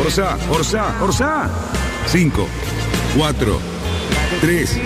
[0.00, 1.50] Orsa, Orsa, Orsa.
[2.06, 2.46] 5,
[3.16, 3.58] 4,
[4.40, 4.80] 3,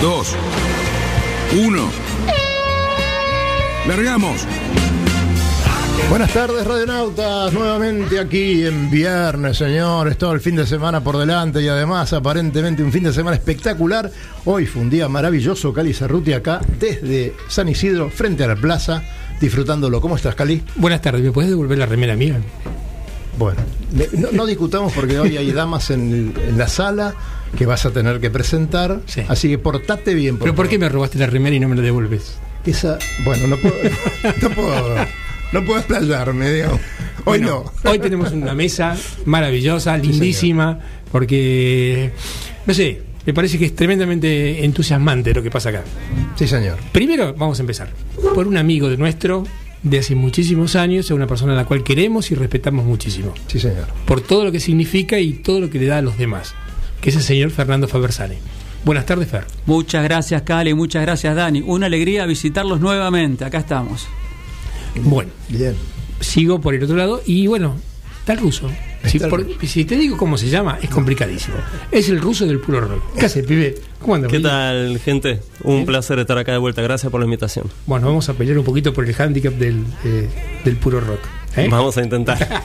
[0.00, 0.36] 2,
[1.66, 1.90] 1.
[3.88, 4.46] Largamos.
[6.08, 7.52] Buenas tardes, radionautas.
[7.52, 10.16] Nuevamente aquí en viernes, señores.
[10.18, 14.10] Todo el fin de semana por delante y además, aparentemente, un fin de semana espectacular.
[14.44, 19.02] Hoy fue un día maravilloso, Cali Cerruti, acá desde San Isidro, frente a la plaza,
[19.40, 20.00] disfrutándolo.
[20.00, 20.62] ¿Cómo estás, Cali?
[20.76, 22.40] Buenas tardes, ¿me puedes devolver la remera mía?
[23.38, 23.60] Bueno,
[24.12, 27.14] no, no discutamos porque hoy hay damas en, la sala
[27.56, 29.00] que vas a tener que presentar.
[29.06, 29.22] Sí.
[29.28, 30.38] Así que portate bien.
[30.38, 32.36] ¿Pero por qué me robaste la remera y no me la devuelves?
[32.64, 33.74] Esa, bueno, no puedo,
[34.42, 34.96] no puedo,
[35.52, 36.80] no puedo explayarme, digamos.
[37.26, 37.90] Hoy Bueno, no.
[37.90, 40.78] Hoy tenemos una mesa maravillosa, lindísima,
[41.10, 42.12] porque,
[42.66, 45.82] no sé, me parece que es tremendamente entusiasmante lo que pasa acá.
[46.36, 46.78] Sí, señor.
[46.92, 47.88] Primero, vamos a empezar.
[48.34, 49.44] Por un amigo de nuestro,
[49.84, 53.32] de hace muchísimos años, es una persona a la cual queremos y respetamos muchísimo.
[53.46, 53.86] Sí, señor.
[54.06, 56.54] Por todo lo que significa y todo lo que le da a los demás,
[57.00, 58.36] que es el señor Fernando Fabersani.
[58.84, 59.46] Buenas tardes, Fer.
[59.66, 61.62] Muchas gracias, Cali, muchas gracias, Dani.
[61.64, 63.44] Una alegría visitarlos nuevamente.
[63.44, 64.06] Acá estamos.
[65.02, 65.74] Bueno, Bien.
[66.20, 67.76] sigo por el otro lado y bueno,
[68.20, 68.70] está el ruso.
[69.06, 71.56] Si, por- si te digo cómo se llama, es complicadísimo.
[71.90, 73.02] Es el ruso del puro rock.
[73.18, 73.74] ¿Qué hace, pibe?
[74.00, 74.30] ¿Cómo andas?
[74.30, 74.50] ¿Qué boludo?
[74.50, 75.40] tal, gente?
[75.62, 76.82] Un placer estar acá de vuelta.
[76.82, 77.66] Gracias por la invitación.
[77.86, 80.28] Bueno, vamos a pelear un poquito por el handicap del, eh,
[80.64, 81.20] del puro rock.
[81.56, 81.68] ¿eh?
[81.70, 82.62] Vamos a intentar.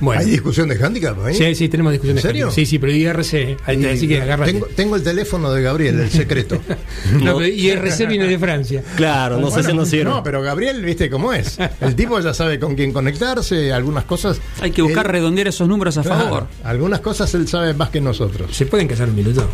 [0.00, 1.34] Bueno, ¿Hay discusión de handicap ahí?
[1.34, 2.24] sí, sí, tenemos discusiones.
[2.24, 2.44] ¿En serio?
[2.46, 2.54] handicap.
[2.54, 4.52] Sí, sí, pero IRC, ahí te- Y- así que agárrate.
[4.52, 6.60] tengo, tengo el teléfono de Gabriel, el secreto.
[7.12, 8.82] No, pero IRC viene de Francia.
[8.96, 10.04] Claro, no sé si nos sirve.
[10.04, 11.58] No, pero Gabriel, viste cómo es.
[11.80, 14.40] El tipo ya sabe con quién conectarse, algunas cosas.
[14.60, 16.46] Hay que buscar él- redondear esos números a claro, favor.
[16.64, 18.54] Algunas cosas él sabe más que nosotros.
[18.56, 19.48] ¿Se pueden casar un minuto?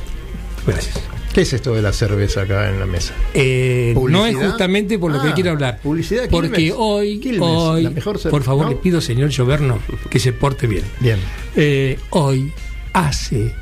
[0.67, 1.01] Gracias.
[1.33, 3.13] ¿Qué es esto de la cerveza acá en la mesa?
[3.35, 5.81] Eh, no es justamente por lo que Ah, quiero hablar.
[5.83, 6.75] publicidad, Porque Quilmes.
[6.79, 8.71] hoy, Quilmes, hoy la mejor cerveza, por favor, ¿no?
[8.71, 9.81] le pido, señor Lloverno,
[10.11, 10.85] que se porte bien.
[11.01, 11.19] Bien,
[11.57, 12.53] Eh, hoy
[12.93, 13.53] hace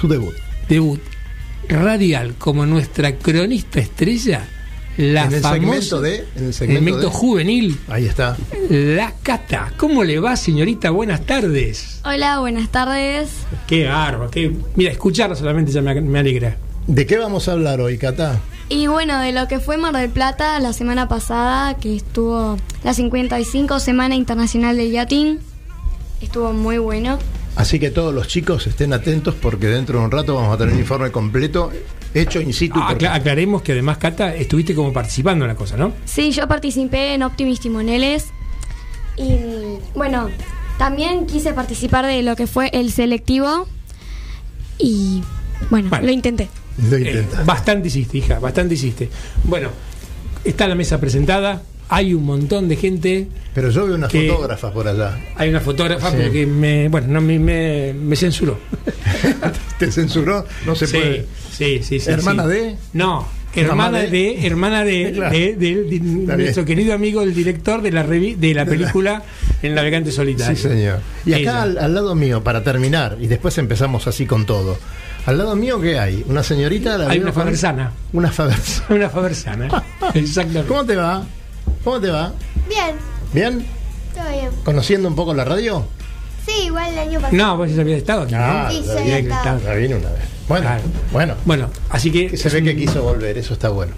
[0.00, 0.34] su debut.
[0.68, 1.00] debut
[1.68, 4.46] radial como nuestra cronista estrella,
[4.98, 6.14] la en el famosa segmento de.
[6.16, 8.36] En el en el segmento segmento de- juvenil, Ahí está.
[8.68, 9.72] la Cata.
[9.78, 10.90] ¿Cómo le va, señorita?
[10.90, 12.00] Buenas tardes.
[12.04, 13.30] Hola, buenas tardes.
[13.66, 14.54] Qué barba, qué...
[14.76, 16.56] Mira, escucharla solamente ya me, me alegra.
[16.86, 18.40] ¿De qué vamos a hablar hoy, Cata?
[18.70, 22.92] Y bueno, de lo que fue Mar del Plata la semana pasada, que estuvo la
[22.92, 25.38] 55 Semana Internacional del Yatín,
[26.20, 27.18] estuvo muy bueno.
[27.58, 30.72] Así que todos los chicos estén atentos porque dentro de un rato vamos a tener
[30.74, 31.70] un informe completo
[32.14, 32.78] hecho in situ.
[32.80, 35.92] Ah, acla- aclaremos que además, Cata, estuviste como participando en la cosa, ¿no?
[36.04, 38.26] Sí, yo participé en Optimis Timoneles
[39.16, 39.36] y
[39.96, 40.30] bueno,
[40.78, 43.66] también quise participar de lo que fue el selectivo
[44.78, 45.22] y
[45.70, 46.06] bueno, Bueno.
[46.06, 46.48] lo intenté.
[46.88, 47.42] Lo Eh, intenta.
[47.42, 49.10] bastante hiciste, hija, bastante hiciste.
[49.42, 49.70] Bueno,
[50.44, 54.72] está la mesa presentada, hay un montón de gente, Pero yo veo una que- fotógrafa
[54.72, 55.18] por allá.
[55.36, 56.16] hay una fotógrafa, Sí.
[56.18, 58.58] pero que me, bueno, no, me, me, me censuró.
[59.78, 60.44] ¿Te censuró?
[60.66, 61.26] No se sí, puede.
[61.52, 62.48] sí, sí, sí, ¿Hermana sí.
[62.50, 62.76] de?
[62.92, 65.34] No, hermana de- de, hermana de, Claro.
[65.34, 66.00] de-
[66.36, 69.22] nuestro querido amigo, el director de la revi- de la película
[69.62, 70.54] El Navegante Solitario.
[70.56, 71.00] Sí, señor.
[71.26, 74.78] Y acá al, al lado mío, para terminar, y después empezamos así con todo.
[75.26, 76.24] Al lado mío, ¿qué hay?
[76.28, 76.96] ¿Una señorita?
[76.96, 77.92] ¿La Hay una faversana.
[78.12, 78.86] Una faversana.
[78.94, 79.68] Una faversana.
[80.14, 80.68] Exactamente.
[80.68, 81.26] ¿Cómo te va?
[81.84, 82.32] ¿Cómo te va?
[82.68, 82.96] Bien,
[83.32, 83.66] ¿Bien?
[84.14, 84.50] todo bien.
[84.64, 85.84] ¿Conociendo un poco la radio?
[86.46, 87.36] Sí, igual el año pasado.
[87.36, 88.26] No, vos ya habías estado.
[88.34, 89.60] Ah, Sí, ya había estado.
[89.64, 90.22] ya vine una vez.
[90.48, 90.82] Bueno, Claro.
[91.12, 91.34] bueno.
[91.44, 92.28] Bueno, así que.
[92.28, 93.92] Que se ve un- que quiso volver, eso está bueno.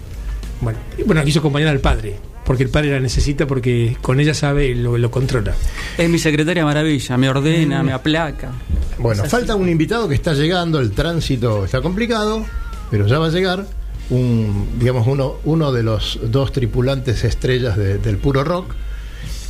[0.59, 4.33] Bueno, y bueno, quiso acompañar al padre, porque el padre la necesita porque con ella
[4.33, 5.53] sabe y lo, lo controla.
[5.97, 8.51] Es mi secretaria maravilla, me ordena, me aplaca.
[8.99, 12.45] Bueno, falta un invitado que está llegando, el tránsito está complicado,
[12.91, 13.65] pero ya va a llegar.
[14.11, 18.75] Un, digamos, uno, uno de los dos tripulantes estrellas de- del puro rock.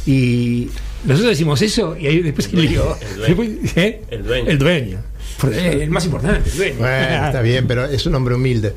[0.06, 0.69] Y
[1.06, 2.81] Nosotros decimos eso y ahí después el dueño.
[3.75, 4.02] ¿eh?
[4.10, 4.50] El dueño.
[4.52, 4.98] El dueño.
[5.52, 6.75] Eh, El más importante, el dueño.
[6.78, 8.74] Bueno, está bien, pero es un hombre humilde.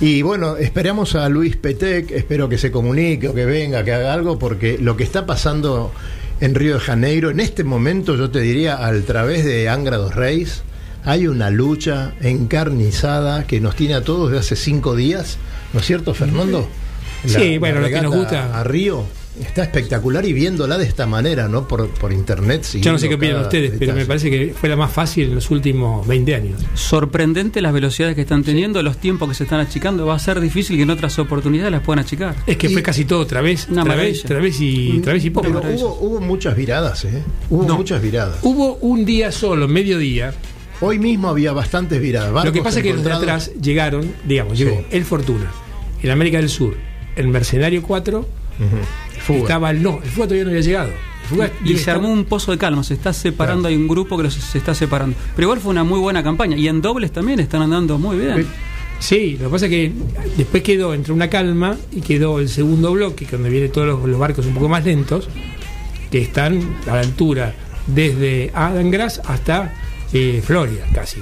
[0.00, 4.12] Y bueno, esperamos a Luis Petec, espero que se comunique o que venga, que haga
[4.12, 5.90] algo, porque lo que está pasando
[6.42, 10.14] en Río de Janeiro, en este momento, yo te diría, a través de Angra dos
[10.14, 10.62] Reis,
[11.06, 15.38] hay una lucha encarnizada que nos tiene a todos de hace cinco días,
[15.72, 16.68] ¿no es cierto, Fernando?
[17.24, 19.04] Sí, bueno, lo que nos gusta- A Río
[19.40, 21.68] está espectacular y viéndola de esta manera, ¿no?
[21.68, 22.64] Por, por internet.
[22.80, 25.34] Yo no sé qué opinan ustedes, pero me parece que fue la más fácil en
[25.34, 26.60] los últimos 20 años.
[26.74, 30.06] Sorprendente las velocidades que están teniendo, los tiempos que se están achicando.
[30.06, 32.34] Va a ser difícil que en otras oportunidades las puedan achicar.
[32.46, 34.24] Es que Y- fue casi todo otra vez, Una otra vez, maravilla.
[34.24, 35.46] otra vez y otra vez y poco.
[35.48, 37.22] Pero hubo, hubo muchas viradas, ¿eh?
[37.50, 37.76] Hubo No.
[37.76, 38.38] muchas viradas.
[38.42, 40.32] Hubo un día solo, mediodía.
[40.80, 42.44] Hoy mismo había bastantes viradas.
[42.44, 44.84] Lo que pasa es que los de atrás llegaron, digamos, llegó Sí.
[44.90, 45.50] el Fortuna,
[46.02, 46.76] el América del Sur,
[47.16, 48.28] el Mercenario 4, Ujú.
[49.20, 49.38] Fuga.
[49.40, 50.90] estaba el no, el Fuga todavía no había llegado.
[51.28, 53.74] Fuga Y se armó un pozo de calma, se está separando, Claro.
[53.74, 55.16] hay un grupo que los, se está separando.
[55.34, 56.56] Pero igual fue una muy buena campaña.
[56.56, 58.46] Y en dobles también están andando muy bien.
[59.00, 59.92] Sí, lo que pasa es que
[60.36, 64.18] después quedó entre una calma y quedó el segundo bloque, donde vienen todos los, los
[64.18, 65.28] barcos un poco más lentos,
[66.10, 67.54] que están a la altura
[67.88, 69.74] desde Adangras hasta
[70.12, 71.20] eh, Florida, casi.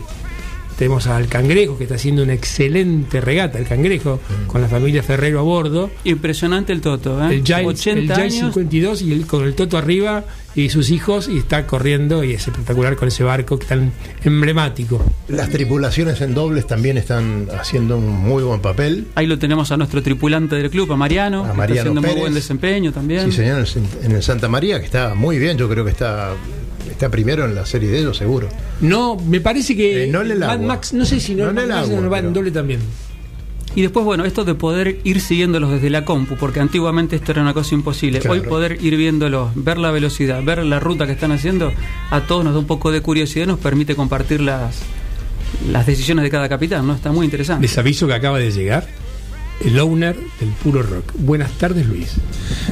[0.77, 5.39] Tenemos al Cangrejo, que está haciendo una excelente regata, el Cangrejo, con la familia Ferrero
[5.39, 5.91] a bordo.
[6.03, 7.37] Impresionante el Toto, ¿eh?
[7.37, 8.55] El Giant, 80 el Giant años.
[8.55, 10.25] 52 y el, con el Toto arriba
[10.57, 13.93] y sus hijos y está corriendo y es espectacular con ese barco que tan
[14.25, 15.05] emblemático.
[15.29, 19.07] Las tripulaciones en dobles también están haciendo un muy buen papel.
[19.15, 22.03] Ahí lo tenemos a nuestro tripulante del club, a Mariano, A que está Mariano haciendo
[22.03, 23.31] muy buen desempeño también.
[23.31, 23.65] Sí, señor,
[24.03, 25.57] en el Santa María, que está muy bien.
[25.57, 26.35] Yo creo que está,
[26.95, 28.49] está primero en la serie de ellos, seguro.
[28.81, 30.67] No, me parece que Eh, no en el Mad agua.
[30.67, 32.51] Max, no sé si no, No en Mad el Max agua, no va en doble
[32.51, 32.81] también.
[33.77, 37.43] Y después, bueno, esto de poder ir siguiéndolos desde la compu, porque antiguamente esto era
[37.43, 38.21] una cosa imposible.
[38.21, 38.35] Claro.
[38.35, 41.73] Hoy poder ir viéndolos, ver la velocidad, ver la ruta que están haciendo,
[42.11, 44.77] a todos nos da un poco de curiosidad y nos permite compartir las,
[45.73, 46.95] las decisiones de cada capitán, ¿no?
[46.95, 47.63] Está muy interesante.
[47.67, 48.87] Les aviso que acaba de llegar
[49.65, 51.13] el owner del puro rock.
[51.19, 52.13] Buenas tardes, Luis.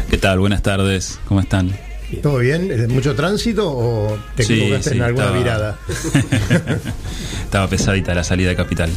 [0.08, 0.38] ¿Qué tal?
[0.38, 1.72] Buenas tardes, ¿cómo están?
[2.20, 2.70] ¿Todo bien?
[2.70, 5.78] ¿Es ¿Mucho tránsito o te Sí, equivocaste sí, en alguna estaba- virada?
[7.44, 8.90] Estaba pesadita la salida de capital.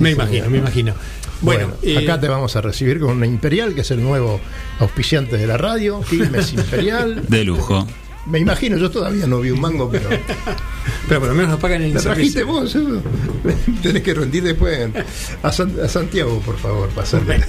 [0.00, 0.94] me imagino, me imagino.
[1.40, 4.40] Bueno, Bueno, eh, acá te vamos a recibir con una Imperial, que es el nuevo
[4.78, 6.00] auspiciante de la radio.
[6.08, 7.22] Quilmes Imperial.
[7.28, 7.86] De lujo.
[8.26, 10.08] Me imagino, yo todavía no vi un mango, pero.
[11.08, 12.76] pero por lo menos nos pagan en ¿La trajiste vos?
[13.82, 14.94] Tenés que rendir después en-
[15.42, 17.42] a, San- a Santiago, por favor, pasarle.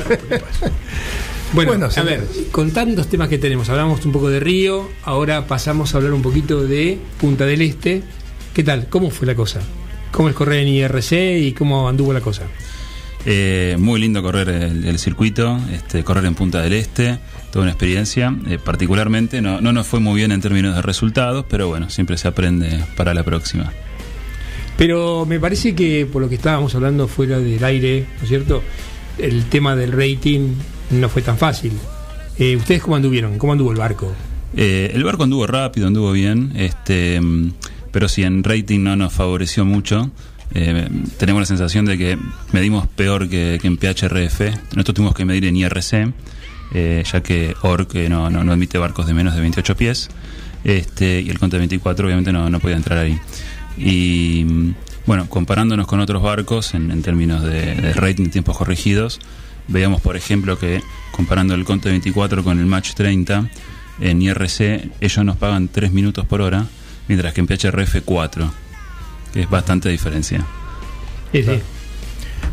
[1.54, 5.46] Bueno, Bueno, a ver, con tantos temas que tenemos, hablamos un poco de Río, ahora
[5.46, 8.02] pasamos a hablar un poquito de Punta del Este.
[8.56, 8.88] ¿Qué tal?
[8.90, 9.60] ¿Cómo fue la cosa?
[10.12, 11.12] ¿Cómo es correr en IRC
[11.42, 12.44] y cómo anduvo la cosa?
[13.28, 17.20] Eh, muy lindo correr el, el circuito, este, correr en Punta del Este,
[17.52, 18.36] toda una experiencia.
[18.48, 22.18] Eh, particularmente no, no nos fue muy bien en términos de resultados, pero bueno, siempre
[22.18, 23.72] se aprende para la próxima.
[24.76, 28.64] Pero me parece que por lo que estábamos hablando fuera del aire, ¿no es cierto?
[29.20, 30.56] El tema del rating
[31.00, 31.74] no fue tan fácil.
[32.38, 33.38] Eh, ¿Ustedes cómo anduvieron?
[33.38, 34.12] ¿Cómo anduvo el barco?
[34.56, 37.54] Eh, el barco anduvo rápido, anduvo bien, este, mm,
[37.92, 40.12] pero si en rating no nos favoreció mucho.
[40.56, 40.88] Eh,
[41.18, 42.18] tenemos la sensación de que
[42.52, 44.42] medimos peor que, que en PHRF.
[44.76, 46.14] Nosotros tuvimos que medir en IRC,
[46.74, 50.10] ya que ORC no, no, admite barcos de menos de 28 pies.
[50.64, 53.20] Este, y el Conte 24 obviamente no, no podía entrar ahí.
[53.78, 54.74] Y mm,
[55.08, 59.20] bueno, comparándonos con otros barcos en, en términos de, de rating, tiempos corregidos,
[59.68, 63.50] veíamos por ejemplo que comparando el Conte 24 con el Match 30,
[64.00, 66.66] en IRC ellos nos pagan 3 minutos por hora,
[67.08, 68.52] mientras que en PHRF 4,
[69.34, 70.46] que es bastante diferencia.
[71.32, 71.62] Sí, sí.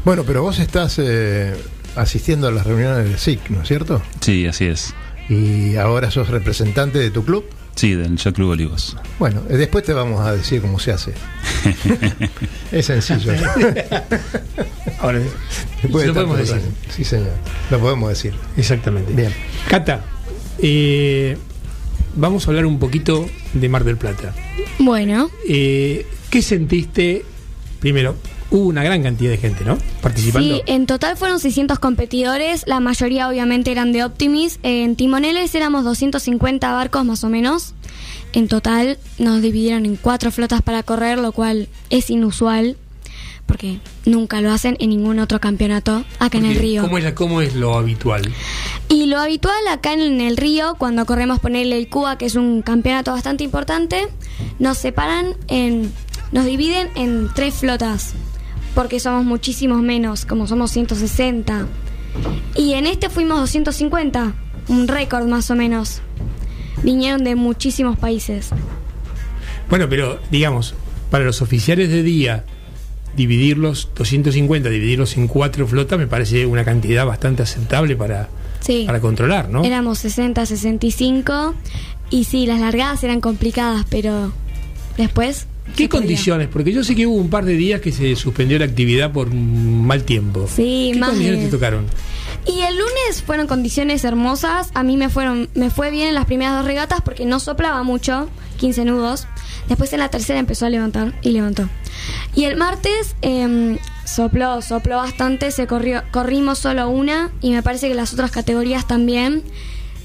[0.04, 1.54] Bueno, pero vos estás eh,
[1.96, 4.02] asistiendo a las reuniones del SIC, ¿no es cierto?
[4.20, 4.94] Sí, así es.
[5.28, 7.44] Y ahora sos representante de tu club.
[7.76, 8.96] Sí, del Yacht Club Olivos.
[9.18, 11.14] Bueno, eh, después te vamos a decir cómo se hace.
[12.72, 13.32] es sencillo.
[15.00, 15.20] Ahora,
[15.82, 16.60] Después lo de podemos decir.
[16.94, 17.32] Sí, señor.
[17.70, 18.34] Lo podemos decir.
[18.56, 19.12] Exactamente.
[19.14, 19.32] Bien.
[19.68, 20.04] Cata,
[20.58, 21.38] eh,
[22.16, 24.34] vamos a hablar un poquito de Mar del Plata.
[24.78, 27.24] Bueno, Eh, ¿Qué sentiste?
[27.80, 28.14] Primero,
[28.50, 29.78] hubo una gran cantidad de gente, ¿no?
[30.00, 30.56] Participando.
[30.56, 34.58] sí, en total fueron 600 competidores, la mayoría obviamente eran de Optimis.
[34.62, 37.74] En timoneles éramos 250 barcos más o menos.
[38.32, 42.76] En total nos dividieron en cuatro flotas para correr, lo cual es inusual,
[43.46, 46.82] porque nunca lo hacen en ningún otro campeonato acá en el río.
[46.82, 48.22] ¿Cómo es, ¿Cómo es lo habitual?
[48.88, 52.62] Y lo habitual acá en el río, cuando corremos ponerle el Cuba, que es un
[52.62, 54.06] campeonato bastante importante,
[54.60, 55.92] nos separan en.
[56.30, 58.14] nos dividen en tres flotas.
[58.74, 61.66] Porque somos muchísimos menos, como somos 160.
[62.56, 64.32] Y en este fuimos 250,
[64.68, 66.00] un récord más o menos.
[66.82, 68.50] Vinieron de muchísimos países.
[69.68, 70.74] Bueno, pero digamos,
[71.10, 72.44] para los oficiales de día
[73.16, 78.28] dividirlos, 250, dividirlos en cuatro flotas, me parece una cantidad bastante aceptable para,
[78.60, 78.84] Sí.
[78.86, 79.64] para controlar, ¿no?
[79.64, 81.54] Éramos 60, 65
[82.10, 84.32] y sí, las largadas eran complicadas, pero
[84.96, 85.46] después...
[85.76, 86.48] ¿Qué condiciones?
[86.48, 89.32] Porque yo sé que hubo un par de días que se suspendió la actividad por
[89.32, 90.46] mal tiempo.
[90.54, 91.86] Sí, ¿Qué más condiciones de- te tocaron?
[92.46, 94.70] Y el lunes fueron condiciones hermosas.
[94.74, 97.82] A mí me fueron, me fue bien en las primeras dos regatas porque no soplaba
[97.82, 99.26] mucho, 15 nudos.
[99.68, 101.68] Después en la tercera empezó a levantar y levantó.
[102.34, 107.88] Y el martes em, sopló, sopló bastante, se corrió, corrimos solo una y me parece
[107.88, 109.42] que las otras categorías también.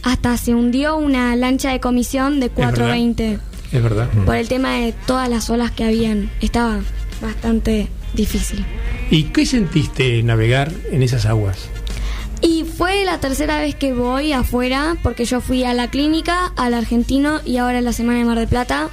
[0.03, 3.39] Hasta se hundió una lancha de comisión de 420
[3.75, 4.09] Es verdad.
[4.25, 6.31] por el tema de todas las olas que habían.
[6.39, 6.79] Estaba
[7.21, 8.65] bastante difícil.
[9.11, 11.69] ¿Y qué sentiste navegar en esas aguas?
[12.41, 16.73] Y fue la tercera vez que voy afuera, porque yo fui a la clínica, al
[16.73, 18.89] argentino y ahora en la semana de Mar del Plata.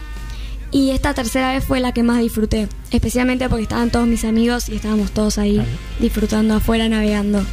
[0.71, 4.69] Y esta tercera vez fue la que más disfruté, especialmente porque estaban todos mis amigos
[4.69, 5.63] y estábamos todos ahí
[6.01, 7.45] disfrutando afuera, navegando.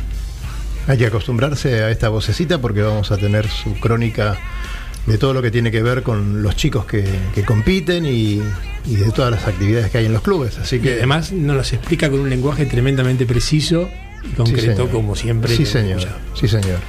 [0.88, 4.38] Hay que acostumbrarse a esta vocecita porque vamos a tener su crónica
[5.10, 7.04] de todo lo que tiene que ver con los chicos que,
[7.36, 8.42] que compiten y,
[8.86, 10.58] y de todas las actividades que hay en los clubes.
[10.58, 13.90] Así Y que además nos las explica con un lenguaje tremendamente preciso
[14.24, 15.56] y concreto, como siempre.
[15.56, 16.02] Sí, señor.
[16.36, 16.80] Sí, señor.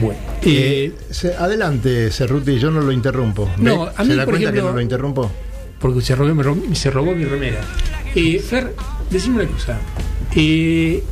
[0.00, 3.50] Bueno, Eh, eh, se- adelante, Cerruti, yo no lo interrumpo.
[3.58, 5.30] No, a ¿Se mí, da por cuenta que no lo interrumpo?
[5.78, 7.60] porque se robó, me robó- se robó mi remera.
[8.14, 8.74] Eh, Fer,
[9.10, 9.78] decime una cosa.
[10.34, 11.02] Eh,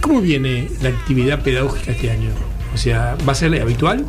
[0.00, 2.30] ¿Cómo viene la actividad pedagógica este año?
[2.74, 4.04] O sea, ¿va a ser habitual?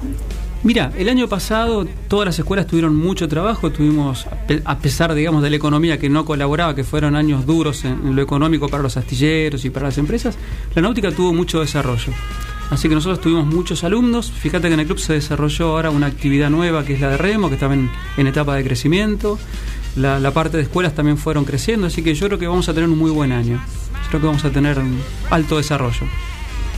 [0.63, 5.13] Mira, el año pasado todas las escuelas tuvieron mucho trabajo, tuvimos, a pe- a pesar,
[5.13, 8.67] digamos, de la economía que no colaboraba, que fueron años duros en, en lo económico
[8.67, 10.35] para los astilleros y para las empresas,
[10.75, 12.11] la náutica tuvo mucho desarrollo.
[12.69, 14.29] Así que nosotros tuvimos muchos alumnos.
[14.29, 17.17] Fíjate que en el club se desarrolló ahora una actividad nueva que es la de
[17.17, 19.39] remo, que estaba en, en etapa de crecimiento.
[19.95, 22.73] La, la parte de escuelas también fueron creciendo, así que yo creo que vamos a
[22.73, 23.55] tener un muy buen año.
[24.03, 24.99] Yo creo que vamos a tener un
[25.29, 26.07] alto desarrollo.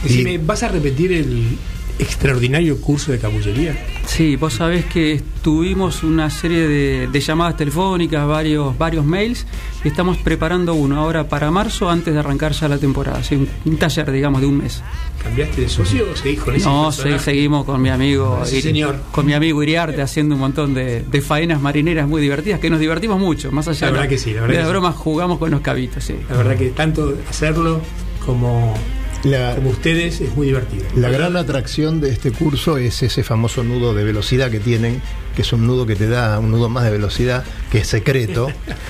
[0.03, 1.57] Decime, ¿vas a repetir el
[1.99, 3.77] extraordinario curso de capullería?
[4.05, 9.45] Sí, vos sabés que tuvimos una serie de, de llamadas telefónicas, varios, varios mails,
[9.83, 13.19] y estamos preparando uno ahora para marzo antes de arrancar ya la temporada.
[13.19, 14.81] Así, un, un taller, digamos, de un mes.
[15.23, 18.95] ¿Cambiaste de socio o seguís con ese No, se- seguimos con mi amigo Sí, señor.
[19.11, 22.79] con mi amigo Iriarte haciendo un montón de, de faenas marineras muy divertidas, que nos
[22.79, 24.71] divertimos mucho, más allá La de, verdad que sí, la verdad de las sí.
[24.71, 26.15] bromas jugamos con los cabitos, sí.
[26.29, 27.81] La verdad que tanto hacerlo
[28.25, 28.73] como,
[29.23, 30.85] La, como ustedes es muy divertido.
[30.95, 35.01] la gran atracción de este curso es ese famoso nudo de velocidad que tienen,
[35.35, 38.49] que es un nudo que te da un nudo más de velocidad, que es secreto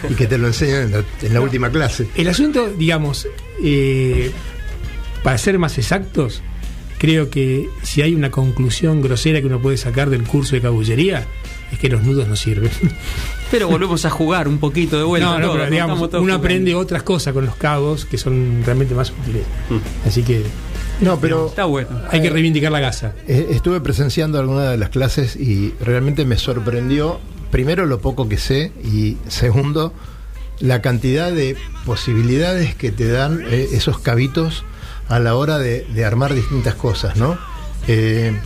[0.10, 2.08] y que te lo enseñan en la, en la última clase.
[2.16, 3.28] El asunto, digamos,
[3.64, 4.32] eh,
[5.24, 6.44] para ser más exactos,
[7.00, 11.26] creo que si hay una conclusión grosera que uno puede sacar del curso de cabullería,
[11.72, 12.72] es que los nudos no sirven.
[13.52, 15.28] Pero volvemos a jugar un poquito de vuelta.
[15.28, 16.34] no, no, todos, pero digamos, uno jugando.
[16.36, 19.44] aprende otras cosas con los cabos que son realmente más útiles.
[20.06, 20.44] Así que
[21.02, 21.90] No, pero Está bueno.
[22.12, 23.14] hay que reivindicar la gasa.
[23.28, 27.20] eh, estuve presenciando algunas de las clases y realmente me sorprendió,
[27.52, 29.94] primero, lo poco que sé y segundo,
[30.60, 34.64] la cantidad de posibilidades que te dan eh, esos cabitos
[35.08, 37.38] a la hora de, de armar distintas cosas, ¿no?
[37.88, 38.38] Eh,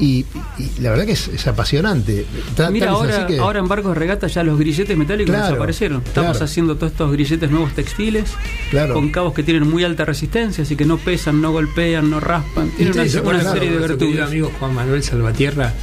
[0.00, 0.24] y,
[0.58, 2.24] y la verdad que es, es apasionante.
[2.72, 6.02] Mira, es ahora, que- ahora en barcos de regata ya los grilletes metálicos Claro, desaparecieron.
[6.04, 6.44] Estamos claro.
[6.44, 8.30] haciendo todos estos grilletes nuevos textiles
[8.70, 8.94] Claro.
[8.94, 12.70] con cabos que tienen muy alta resistencia, así que no pesan, no golpean, no raspan.
[12.70, 14.20] Tienen una, ¿Ustedes se una serie de virtudes.
[14.22, 15.74] amigo Juan Manuel Salvatierra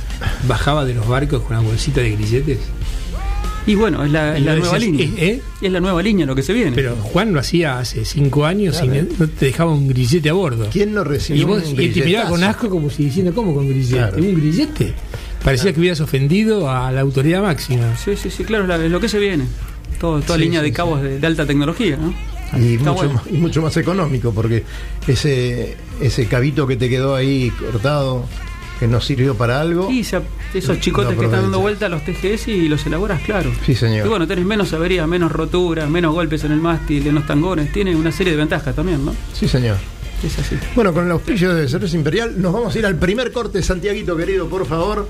[0.48, 2.60] bajaba de los barcos con una bolsita de grilletes?
[3.68, 5.24] Y bueno, es la, es Y la lo nueva decías, línea.
[5.24, 5.42] ¿eh?
[5.62, 6.72] Es la nueva línea lo que se viene.
[6.74, 8.96] Pero Juan lo hacía hace cinco años Claro.
[8.96, 10.70] y no- no te dejaba un grillete a bordo.
[10.72, 13.54] ¿Quién Y recibió vos un y él te miraba con asco como si diciendo, ¿cómo
[13.54, 13.98] con grillete?
[13.98, 14.18] Claro.
[14.18, 14.94] ¿Un grillete?
[15.44, 17.96] Parecía que hubieras ofendido a la autoridad máxima.
[17.98, 19.46] Sí, sí, sí, claro, es lo que se viene.
[20.00, 22.14] Todo, toda Sí, línea sí, de cabos de, de alta tecnología, ¿no?
[22.58, 23.14] y mucho, bueno.
[23.16, 24.64] más, y mucho más económico, porque
[25.08, 28.26] ese, ese cabito que te quedó ahí cortado,
[28.80, 29.90] que no sirvió para algo.
[29.92, 30.22] Y se-
[30.54, 33.52] esos chicotes No que están dando vuelta a los TGS y los elaboras, claro.
[33.66, 34.06] Sí, señor.
[34.06, 37.72] Y bueno, tenés menos averías, menos roturas, menos golpes en el mástil, en los tangones.
[37.72, 39.16] Tiene una serie de ventajas también, ¿no?
[39.34, 39.78] Sí, señor.
[40.24, 40.56] Es así.
[40.76, 44.16] Bueno, con el auspicio de Cerveza Imperial, nos vamos a ir al primer corte, Santiaguito
[44.18, 45.08] querido, por favor.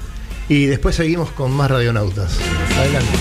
[0.50, 2.38] Y después seguimos con más radionautas.
[2.78, 3.18] Adelante.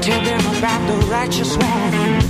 [0.00, 2.25] Tell them about the righteous one.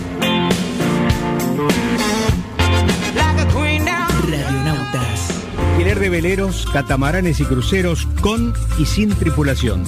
[5.86, 9.84] Alquiler de veleros, catamaranes y cruceros con y sin tripulación.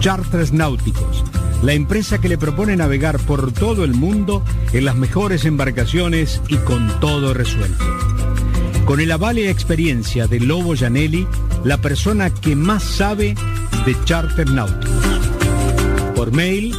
[0.00, 1.22] Charters Náuticos.
[1.62, 4.42] La empresa que le propone navegar por todo el mundo
[4.72, 7.84] en las mejores embarcaciones y con todo resuelto.
[8.86, 11.28] Con el aval y experiencia de Lobo Janelli,
[11.62, 13.36] la persona que más sabe
[13.86, 14.90] de charter náuticos.
[16.16, 16.74] por mail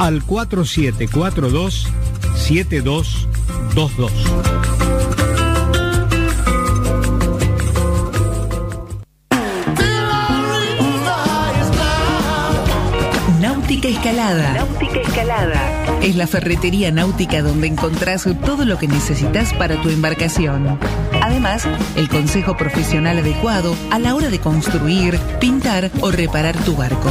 [0.00, 1.86] al 4742
[2.34, 4.12] 7222.
[13.40, 14.54] Náutica Escalada.
[14.54, 16.00] Náutica Escalada.
[16.00, 20.78] Es la ferretería náutica donde encontrás todo lo que necesitas para tu embarcación.
[21.20, 27.10] Además, el consejo profesional adecuado a la hora de construir, pintar o reparar tu barco.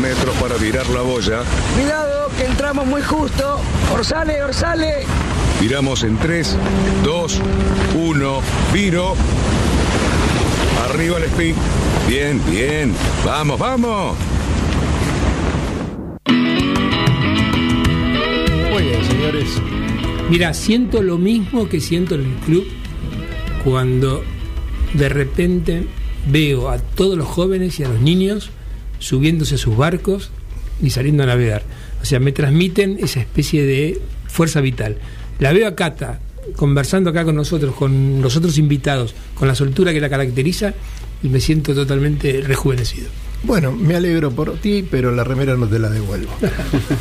[0.00, 1.42] Metros para virar la boya.
[1.74, 3.60] Cuidado, que entramos muy justo.
[3.92, 5.04] Orsale, orsale.
[5.60, 6.56] Viramos en 3,
[7.04, 7.40] 2,
[7.94, 8.40] 1,
[8.72, 9.14] viro.
[10.88, 11.54] Arriba el speed.
[12.08, 12.94] Bien, bien.
[13.24, 14.16] Vamos, vamos.
[18.70, 19.48] Muy bien, señores.
[20.30, 22.66] Mira, siento lo mismo que siento en el club
[23.64, 24.24] cuando
[24.94, 25.86] de repente
[26.26, 28.50] veo a todos los jóvenes y a los niños
[29.00, 30.30] subiéndose a sus barcos
[30.80, 31.64] y saliendo a navegar.
[32.00, 34.98] O sea, me transmiten esa especie de fuerza vital.
[35.40, 36.20] La veo a Cata
[36.56, 40.74] conversando acá con nosotros, con los otros invitados, con la soltura que la caracteriza
[41.22, 43.08] y me siento totalmente rejuvenecido.
[43.42, 46.30] Bueno, me alegro por ti, pero la remera no te la devuelvo.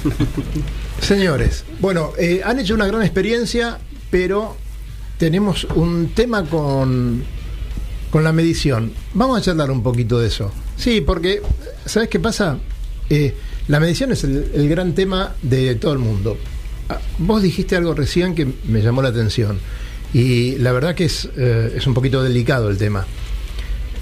[1.02, 3.78] Señores, bueno, eh, han hecho una gran experiencia,
[4.10, 4.56] pero
[5.18, 7.24] tenemos un tema con,
[8.12, 8.92] con la medición.
[9.14, 10.52] Vamos a charlar un poquito de eso.
[10.78, 11.42] Sí, porque,
[11.86, 12.58] ¿sabes qué pasa?
[13.10, 13.36] Eh,
[13.68, 16.38] la medición es el, gran tema de todo el mundo.
[16.90, 19.60] Ah, Vos dijiste algo recién que me llamó la atención.
[20.14, 23.06] Y la verdad que es, eh, es un poquito delicado el tema.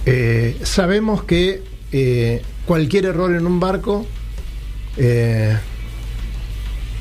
[0.06, 4.06] Eh, sabemos que eh, cualquier error en un barco,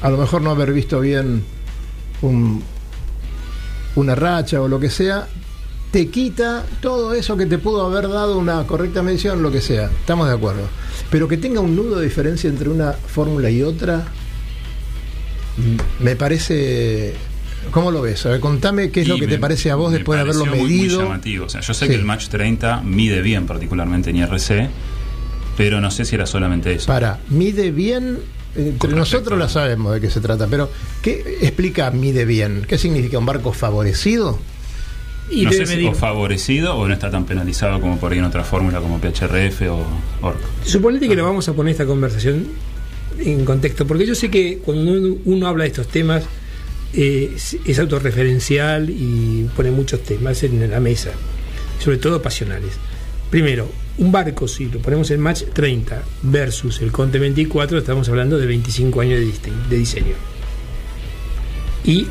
[0.03, 1.43] a lo mejor no haber visto bien
[2.23, 2.63] un-
[3.95, 5.27] una racha o lo que sea,
[5.97, 9.87] te quita todo eso que te pudo haber dado una correcta medición, lo que sea.
[9.87, 10.69] Estamos de acuerdo.
[11.11, 14.05] Pero que tenga un nudo de diferencia entre una fórmula y otra,
[16.01, 17.15] me parece...
[17.71, 18.27] ¿Cómo lo ves?
[18.27, 20.45] A ver, contame qué es Y lo que te parece a vos después de haberlo
[20.45, 21.01] pareció muy- muy medido.
[21.03, 21.47] llamativo.
[21.47, 21.91] O sea, yo sé Sí.
[21.93, 24.69] que el Match 30 mide bien, particularmente en IRC,
[25.57, 26.87] pero no sé si era solamente eso.
[26.89, 28.19] Para, mide bien,
[28.55, 32.67] entre nosotros la sabemos de qué se trata, pero ¿qué explica mide bien?
[32.69, 34.39] ¿Qué significa un barco favorecido?
[35.31, 38.45] No sé si o favorecido o no está tan penalizado como por ahí en otra
[38.45, 39.87] fórmula como PHRF o
[40.23, 40.39] ORC.
[40.65, 42.47] Suponete que lo vamos a poner esta conversación
[43.19, 46.25] en contexto, porque yo sé que cuando uno, uno habla de estos temas
[46.93, 51.11] eh, es, es autorreferencial y pone muchos temas en la mesa,
[51.79, 52.73] sobre todo pasionales.
[53.31, 58.39] Primero, un barco, si lo ponemos en match 30 versus el Conte 24, estamos hablando
[58.39, 59.21] de 25 años
[59.69, 60.15] de diseño.
[61.85, 62.07] Y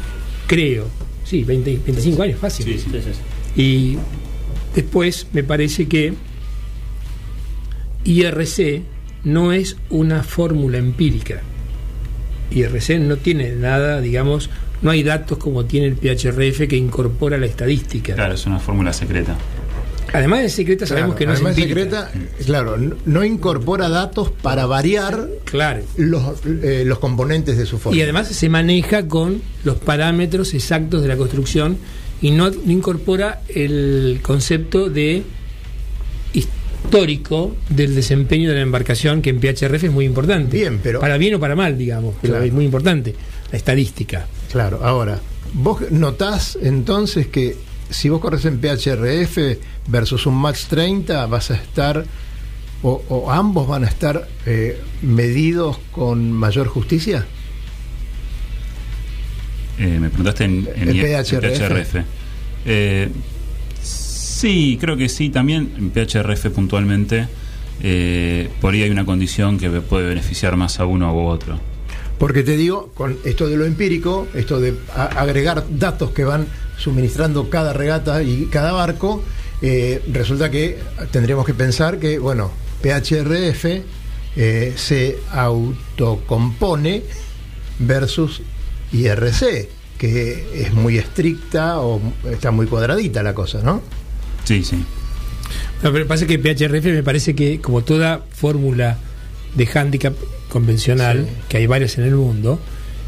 [0.48, 0.88] creo,
[1.26, 2.80] sí, 20, 25 años, fácil.
[3.58, 3.98] Y
[4.74, 6.14] después me parece que
[8.06, 8.84] IRC
[9.26, 11.42] no es una fórmula empírica.
[12.52, 14.50] IRC no tiene nada, digamos,
[14.82, 18.14] no hay datos como tiene el PHRF que incorpora la estadística.
[18.14, 19.36] Claro, es una fórmula secreta.
[20.14, 22.12] Además de secreta sabemos Claro, que no además es secreta,
[22.46, 25.84] claro, no, incorpora datos para variar claro.
[25.98, 28.00] los, eh, los componentes de su fórmula.
[28.00, 31.78] Y además se maneja con los parámetros exactos de la construcción
[32.22, 35.24] y no, no incorpora el concepto de
[36.34, 40.58] histórico del desempeño de la embarcación que en PHRF es muy importante.
[40.58, 42.46] Bien, pero- para bien o para mal, digamos, pero Claro.
[42.46, 43.16] es muy importante
[43.52, 44.28] la estadística.
[44.52, 45.20] Claro, ahora,
[45.54, 47.56] vos notás entonces que
[47.90, 49.38] si vos corres en PHRF
[49.88, 52.06] versus un Max 30, vas a estar,
[52.82, 57.26] o, o ambos van a estar eh, medidos con mayor justicia.
[59.78, 61.58] Eh, me preguntaste en, en PHRF.
[61.58, 61.96] PHRF.
[62.66, 63.10] Eh,
[63.82, 65.30] sí, creo que sí.
[65.30, 67.28] También en PHRF puntualmente,
[68.62, 71.60] por ahí hay una condición que puede beneficiar más a uno u otro.
[72.18, 77.50] Porque te digo, con esto de lo empírico, esto de agregar datos que van suministrando
[77.50, 79.24] cada regata y cada barco,
[79.62, 80.78] eh, resulta que
[81.12, 83.66] tendríamos que pensar que, bueno, PHRF
[84.36, 87.04] eh, se autocompone
[87.80, 88.42] versus
[88.92, 93.82] IRC, que es muy estricta o está muy cuadradita la cosa, ¿no?
[94.44, 94.84] Sí, sí.
[95.82, 98.98] No, pero pasa que PHRF me parece que, como toda fórmula
[99.56, 100.14] de handicap
[100.50, 102.60] convencional, que hay varias en el mundo,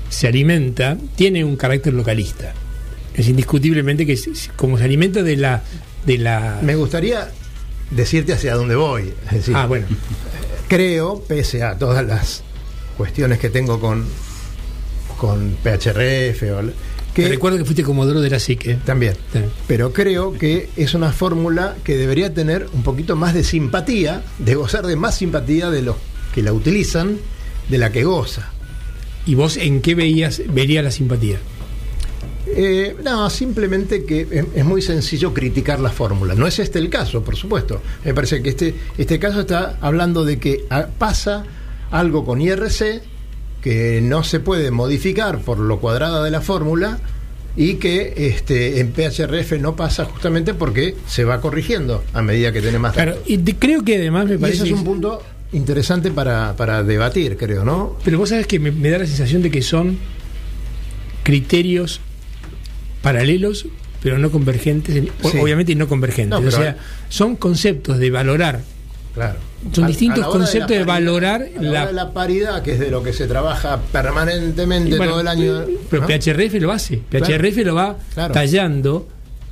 [0.09, 2.53] se alimenta, tiene un carácter localista.
[3.17, 4.17] Es indiscutiblemente que
[4.55, 5.63] como se alimenta de la
[6.05, 7.29] de la Me gustaría
[7.91, 9.13] decirte hacia dónde voy.
[9.25, 9.87] Es decir, Ah, bueno.
[10.69, 12.43] creo, pese a todas las
[12.95, 14.05] cuestiones que tengo con,
[15.17, 16.73] con PHRF, o, l-
[17.13, 18.83] Te que recuerdo que fuiste comodoro de la SIC.
[18.83, 19.15] también,
[19.67, 24.55] pero creo que es una fórmula que debería tener un poquito más de simpatía, de
[24.55, 25.95] gozar de más simpatía de los
[26.35, 27.17] que la utilizan,
[27.69, 28.51] de la que goza.
[29.25, 31.37] ¿Y vos en qué veías vería la simpatía?
[32.55, 36.33] Eh, no, simplemente que es, es muy sencillo criticar la fórmula.
[36.35, 37.81] No es este el caso, por supuesto.
[38.05, 41.43] Me parece que este, este caso está hablando de que ah, pasa
[41.91, 43.01] algo con IRC
[43.61, 46.99] que no se puede modificar por lo cuadrada de la fórmula
[47.55, 52.61] y que este, en PHRF no pasa justamente porque se va corrigiendo a medida que
[52.61, 53.27] tiene más Claro, datos.
[53.29, 56.55] y te- creo que además me Y parece eso es que- un punto interesante para,
[56.55, 57.97] para debatir, creo, ¿no?
[58.05, 59.97] Pero vos sabés que me, me da la sensación de que son
[61.23, 61.99] criterios
[63.13, 63.65] paralelos,
[64.01, 65.37] pero no convergentes, Sí.
[65.39, 66.39] obviamente no convergentes.
[66.39, 66.77] No, o sea,
[67.09, 68.61] son conceptos de valorar.
[69.13, 69.39] Claro.
[69.71, 72.61] Son A- distintos a la conceptos de, la paridad- valorar a la, de la paridad,
[72.61, 75.61] que es de lo que se trabaja permanentemente bueno, todo el año.
[75.89, 76.07] Pero ¿no?
[76.07, 76.97] PHRF lo hace.
[77.09, 78.33] PHRF lo va Claro.
[78.33, 79.07] tallando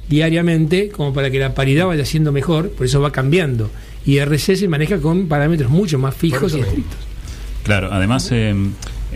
[0.08, 3.72] diariamente como para que la paridad vaya siendo mejor, por eso va cambiando.
[4.06, 7.00] Y RC se maneja con parámetros mucho más fijos y estrictos.
[7.64, 8.54] Claro, además, eh,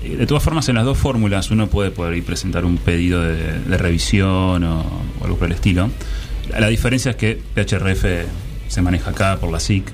[0.02, 3.60] de todas formas, en las dos fórmulas uno puede poder ir presentar un pedido de,
[3.60, 4.82] de revisión o,
[5.20, 5.90] o algo por el estilo.
[6.50, 8.06] La, la diferencia es que PHRF
[8.68, 9.86] se maneja acá por la SIC,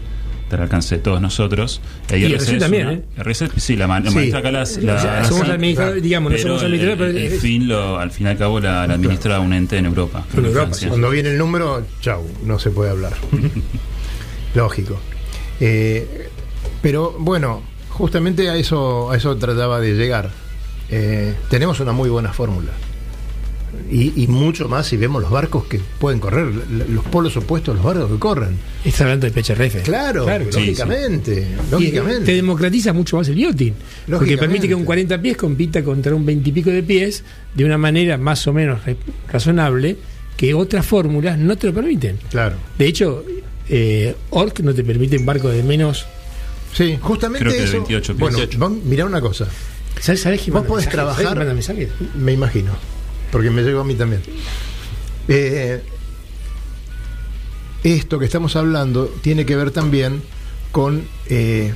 [0.50, 1.82] del alcance de todos nosotros.
[2.12, 3.04] Y RC también, una- ¿eh?
[3.18, 4.16] RC sí, la, man- la Sí.
[4.18, 7.68] maneja acá las, la, somos administradores, digamos, no somos el- administradores, el, pero el fin,
[7.68, 10.24] lo, al fin y al cabo, la, la administra un ente en Europa.
[10.34, 10.90] En Europa, Francia.
[10.90, 13.14] cuando viene el número, chau, no se puede hablar.
[14.56, 15.00] Lógico.
[15.60, 16.30] Eh,
[16.82, 17.64] pero bueno,
[17.98, 20.30] justamente a eso, a eso trataba de llegar.
[20.90, 22.72] Eh, tenemos una muy buena fórmula.
[23.92, 26.48] Y, y mucho más si vemos los barcos que pueden correr,
[26.90, 28.58] los polos opuestos, los barcos que corren.
[28.86, 29.84] Estás hablando de PHRF.
[29.84, 32.26] Claro, lógicamente, Y lógicamente.
[32.26, 33.74] te democratiza mucho más el yachting.
[33.74, 34.38] Porque Lógicamente.
[34.38, 37.78] permite que un 40 pies compita contra un 20 y pico de pies de una
[37.78, 38.80] manera más o menos
[39.30, 39.98] razonable
[40.38, 42.18] que otras fórmulas no te lo permiten.
[42.30, 42.56] Claro.
[42.78, 43.26] De hecho,
[43.70, 46.06] eh, ORC no te permite un barco de menos.
[46.76, 47.74] Sí, justamente Creo que de eso.
[47.78, 48.20] 28 pies.
[48.20, 48.60] bueno, 28.
[48.64, 49.48] vam- mirá una cosa.
[50.00, 51.38] ¿Sabes, sabes que Vos podés trabajar.
[51.46, 51.90] mensajes?
[52.16, 52.72] Me imagino.
[53.32, 54.22] Porque me llegó a mí también.
[55.28, 55.82] Eh,
[57.84, 60.22] esto que estamos hablando tiene que ver también
[60.72, 61.74] con, eh,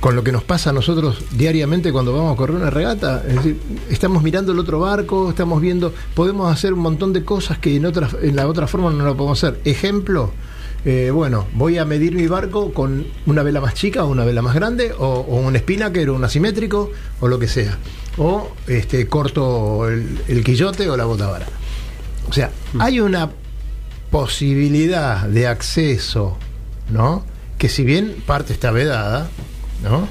[0.00, 3.24] con lo que nos pasa a nosotros diariamente cuando vamos a correr una regata.
[3.26, 7.58] Es decir, estamos mirando el otro barco, estamos viendo, podemos hacer un montón de cosas
[7.58, 9.60] que en, otra, en la otra forma no lo podemos hacer.
[9.64, 10.32] Ejemplo,
[10.84, 14.42] eh, bueno, voy a medir mi barco con una vela más chica o una vela
[14.42, 17.78] más grande, o, o un spinnaker o un asimétrico, o lo que sea.
[18.16, 21.46] O este, corto el, el quillote o la botavara.
[22.28, 23.30] O sea, hay una
[24.10, 26.36] posibilidad de acceso,
[26.90, 27.24] ¿no?
[27.58, 29.28] Que si bien parte está vedada,
[29.82, 30.08] ¿no?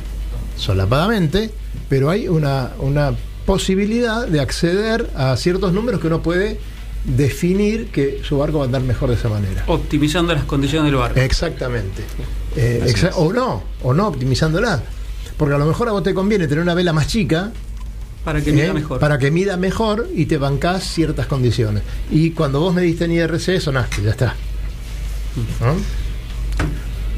[0.58, 1.52] Solapadamente,
[1.90, 3.14] pero hay una, una
[3.46, 6.60] posibilidad de acceder a ciertos números que uno puede
[7.08, 9.64] definir que su barco va a andar mejor de esa manera.
[9.68, 11.20] Optimizando las condiciones del barco.
[11.20, 12.04] Exactamente.
[12.56, 14.84] Eh, exa- o no, o no optimizándola.
[15.38, 17.52] Porque a lo mejor a vos te conviene tener una vela más chica
[18.26, 18.74] Para que mida ¿eh?
[18.74, 19.00] mejor.
[19.00, 21.84] Para que mida mejor y te bancás ciertas condiciones.
[22.12, 24.36] Y cuando vos mediste en IRC, sonaste, ya está.
[25.62, 25.76] ¿No?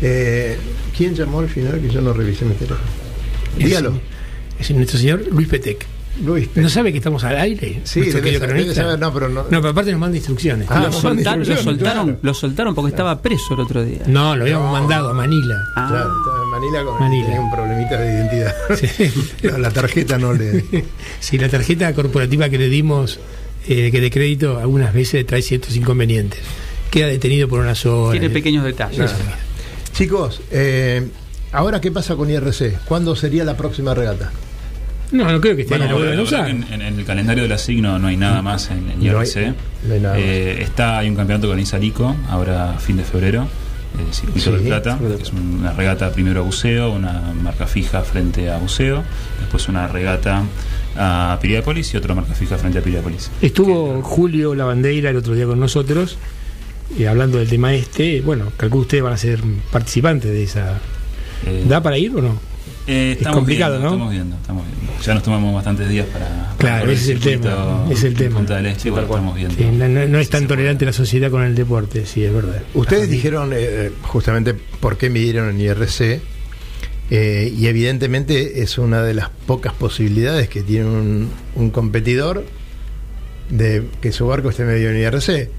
[0.01, 0.57] Eh,
[0.95, 2.79] ¿Quién llamó al final que yo no revisé mi teléfono?
[3.57, 3.99] Dígalo.
[4.59, 5.85] Es nuestro señor Luis Petec.
[6.23, 7.81] Luis ¿No sabe que estamos al aire?
[7.85, 8.73] Sí, Nuestro debe querido saber, cronista.
[8.81, 10.67] debe saber, no, pero no- pero aparte nos manda instrucciones.
[10.69, 12.19] Ah, lo, nos soltaron, manda lo, soltaron, claro.
[12.21, 14.01] lo soltaron porque estaba preso el otro día.
[14.07, 15.55] No, lo habíamos mandado a Manila.
[15.75, 17.25] Ah, Claro, estaba en Manila con Manila.
[17.25, 18.55] tenía un problemita de identidad.
[18.75, 19.23] Sí.
[19.47, 20.65] la, la tarjeta no le.
[21.19, 23.19] Sí, la tarjeta corporativa que le dimos,
[23.67, 26.39] eh, que de crédito, algunas veces trae ciertos inconvenientes.
[26.91, 28.19] Queda detenido por unas horas.
[28.19, 29.11] tiene pequeños detalles.
[29.93, 31.07] Chicos, eh,
[31.51, 32.79] ahora qué pasa con IRC?
[32.85, 34.31] ¿Cuándo sería la próxima regata?
[35.11, 36.49] No, no creo que esté Bueno, a verdad usar.
[36.49, 38.99] en, en- en el calendario de la SIG no, no hay nada más en, en
[39.11, 39.55] No hay- IRC.
[39.87, 40.23] no hay nada más.
[40.23, 43.43] Eh, está, hay un campeonato con Isalico, ahora a fin de febrero,
[43.97, 48.03] eh, Circuito Sí, de Plata, que es una regata primero a buceo, una marca fija
[48.03, 49.03] frente a buceo,
[49.39, 50.43] después una regata
[50.95, 53.31] a Piriápolis y otra marca fija frente a Piriápolis.
[53.41, 56.17] Estuvo Julio Lavandeira el otro día con nosotros,
[56.99, 58.21] eh, hablando del tema este.
[58.21, 59.39] Bueno, calculo ustedes van a ser
[59.71, 60.77] participantes de esa.
[61.47, 62.39] Eh, ¿Da para ir o no?
[62.91, 63.93] Eh, es complicado, viendo, ¿no?
[63.95, 65.03] Estamos viendo, estamos viendo.
[65.03, 66.53] Ya nos tomamos bastantes días para.
[66.57, 68.35] Claro, para ese es el circuito tema, es el tema.
[68.37, 69.55] Punta del Este, estamos viendo.
[69.55, 72.61] Sí, no, no- no es tan tolerante la sociedad con el deporte, sí, es verdad.
[72.73, 76.19] Ustedes dijeron eh, justamente por qué midieron en IRC
[77.11, 82.43] eh, y evidentemente es una de las pocas posibilidades que tiene un, un competidor
[83.49, 85.49] de que su barco esté medido en IRC.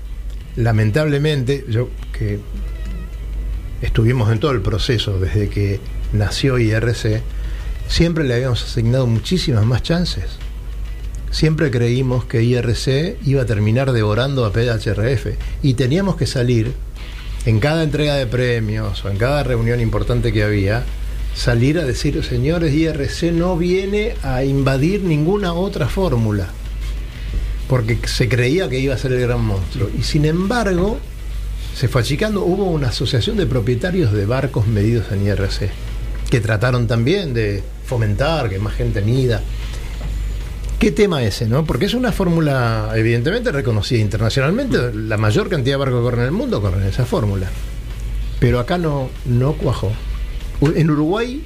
[0.57, 2.40] Lamentablemente, yo que
[3.83, 5.81] estuvimos en todo el proceso desde que
[6.12, 7.23] nació IRC,
[7.88, 10.25] siempre le habíamos asignado muchísimas más chances.
[11.31, 16.73] Siempre creímos que IRC iba a terminar devorando a PHRF y teníamos que salir
[17.46, 20.85] en cada entrega de premios o en cada reunión importante que había,
[21.35, 26.49] salir a decir, señores, IRC no viene a invadir ninguna otra fórmula,
[27.68, 29.88] porque se creía que iba a ser el gran monstruo.
[29.99, 30.99] Y sin embargo,
[31.75, 35.70] se fue achicando, hubo una asociación de propietarios de barcos medidos en IRC,
[36.31, 39.43] que trataron también de fomentar que más gente mida.
[40.79, 41.64] ¿Qué tema ese, no?
[41.64, 44.95] Porque es una fórmula evidentemente reconocida internacionalmente.
[44.95, 47.49] La mayor cantidad de barcos que corren en el mundo corren esa fórmula.
[48.38, 49.93] Pero acá no, no cuajó.
[50.62, 51.45] En Uruguay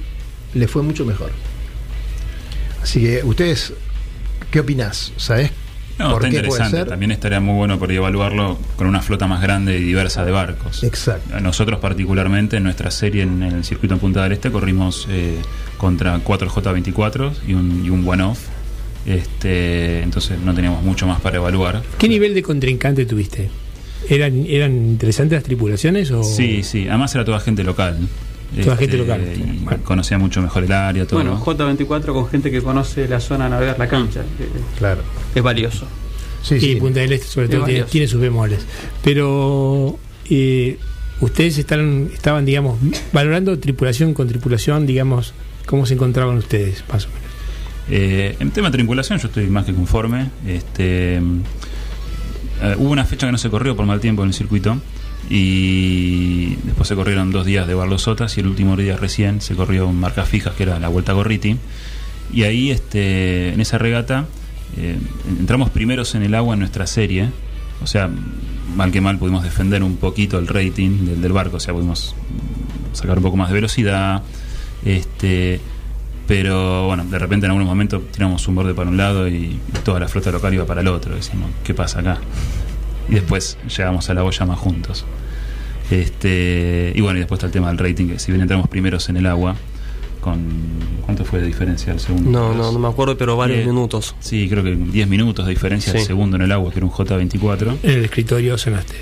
[0.53, 1.31] le fue mucho mejor.
[2.81, 3.73] Así que, ustedes,
[4.51, 5.11] ¿qué opinás?
[5.17, 5.51] ¿Sabés
[5.97, 6.77] No, por está qué puede interesante.
[6.77, 6.87] ser?
[6.87, 10.83] También estaría muy bueno por evaluarlo con una flota más grande y diversa de barcos.
[10.83, 11.39] Exacto.
[11.39, 15.37] Nosotros particularmente en nuestra serie en, el circuito en Punta del Este corrimos eh,
[15.77, 18.39] contra 4 J24 y un, y un one-off.
[19.05, 21.81] Este, entonces no teníamos mucho más para evaluar.
[21.97, 23.49] ¿Qué nivel de contrincante tuviste?
[24.09, 26.11] ¿Eran, ¿Eran interesantes las tripulaciones?
[26.11, 26.23] O...
[26.23, 26.87] Sí, sí.
[26.87, 27.97] Además era toda gente local.
[28.63, 29.21] Toda Este, gente local.
[29.35, 31.19] y Conocía mucho mejor el área, todo.
[31.19, 34.21] Bueno, J24 con gente que conoce la zona a navegar la cancha.
[34.21, 35.01] eh, Claro.
[35.33, 35.85] Es valioso.
[36.41, 37.91] Sí, Punta del Este sobre Es todo tiene, valioso.
[37.91, 38.65] tiene sus bemoles.
[39.03, 39.97] Pero
[40.29, 40.77] eh,
[41.21, 42.77] ustedes están, estaban, digamos,
[43.11, 45.33] valorando tripulación con tripulación, digamos,
[45.65, 47.21] ¿cómo se encontraban ustedes, más o menos?
[47.89, 50.29] Eh, en tema de tripulación yo estoy más que conforme.
[50.47, 51.21] Este, eh,
[52.77, 54.77] hubo una fecha que no se corrió por mal tiempo en el circuito
[55.29, 59.89] y después se corrieron dos días de Barlosotas y el último día recién se corrió
[59.89, 61.57] en marcas fijas que era la Vuelta a Gorriti
[62.31, 64.25] y ahí este, en esa regata
[64.77, 64.97] eh,
[65.39, 67.29] entramos primeros en el agua en nuestra serie
[67.83, 68.09] o sea
[68.75, 72.15] mal que mal pudimos defender un poquito el rating del, del barco o sea pudimos
[72.93, 74.21] sacar un poco más de velocidad
[74.83, 75.59] este
[76.27, 79.99] pero bueno, de repente en algunos momentos tiramos un borde para un lado y toda
[79.99, 81.13] la flota local iba para el otro.
[81.13, 82.17] Decimos, ¿qué pasa acá?
[83.09, 85.05] Y después llegamos a la boya más juntos.
[85.91, 89.07] Este, y bueno, y después está el tema del rating, que si bien entramos primeros
[89.09, 89.55] en el agua,
[90.21, 90.41] con
[91.05, 92.29] ¿cuánto fue de diferencia al segundo?
[92.31, 93.67] No, no, no me acuerdo, pero varios Diez.
[93.67, 94.15] minutos.
[94.19, 95.99] Sí, creo que 10 minutos de diferencia Sí.
[95.99, 97.77] al segundo en el agua, que era un J24.
[97.83, 98.95] En el escritorio sonaste.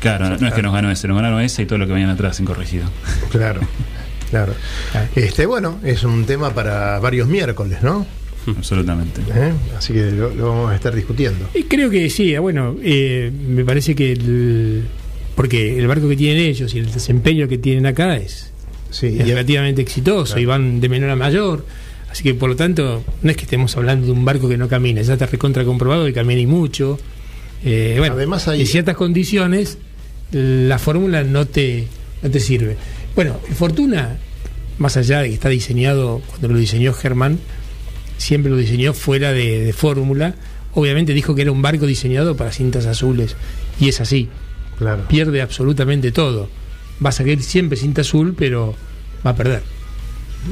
[0.00, 2.10] Claro, no es que nos ganó ese, nos ganaron ese y todo lo que venían
[2.10, 2.84] atrás incorregido.
[3.30, 3.60] Claro,
[4.30, 4.52] claro.
[5.16, 8.06] Este, bueno, es un tema para varios miércoles, ¿no?
[8.56, 9.20] Absolutamente.
[9.34, 9.52] ¿Eh?
[9.76, 11.48] Así que lo, lo vamos a estar discutiendo.
[11.54, 14.84] Y creo que sí, ah, bueno, eh, me parece que el,
[15.34, 18.50] porque el barco que tienen ellos y el desempeño que tienen acá es,
[18.90, 20.40] Sí, es y- relativamente exitoso Claro.
[20.40, 21.64] y van de menor a mayor.
[22.10, 24.66] Así que por lo tanto, no es que estemos hablando de un barco que no
[24.66, 26.98] camina, ya está recontra comprobado que camina y mucho.
[27.64, 29.76] Eh, bueno, Además hay- en ciertas condiciones
[30.32, 31.86] la fórmula no te,
[32.22, 32.76] no te sirve.
[33.14, 34.16] Bueno, Fortuna,
[34.78, 37.38] más allá de que está diseñado, cuando lo diseñó Germán,
[38.18, 40.34] siempre lo diseñó fuera de, de fórmula.
[40.74, 43.34] Obviamente dijo que era un barco diseñado para cintas azules
[43.80, 44.28] y es así.
[44.78, 45.04] Claro.
[45.08, 46.48] Pierde absolutamente todo.
[47.04, 48.74] Va a sacar siempre cinta azul, pero
[49.26, 49.62] va a perder.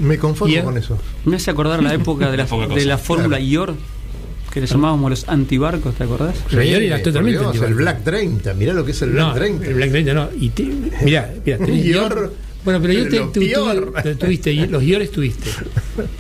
[0.03, 0.99] Me conformo Y- con eso.
[1.27, 3.75] Me hace acordar la época de la, de la Fórmula IOR,
[4.53, 6.35] que le llamábamos los antibarcos, ¿te acordás?
[6.51, 7.75] Ayer era totalmente Dios, el.
[7.75, 9.67] Black 30, mirá lo que es el Black No, 30.
[9.67, 10.29] el Black 30 no.
[10.41, 10.63] Y te,
[11.05, 12.33] mirá, mirá, tenés Ior, Ior.
[12.67, 15.49] Bueno, pero yo te, lo te- tuviste, y- los Iores tuviste.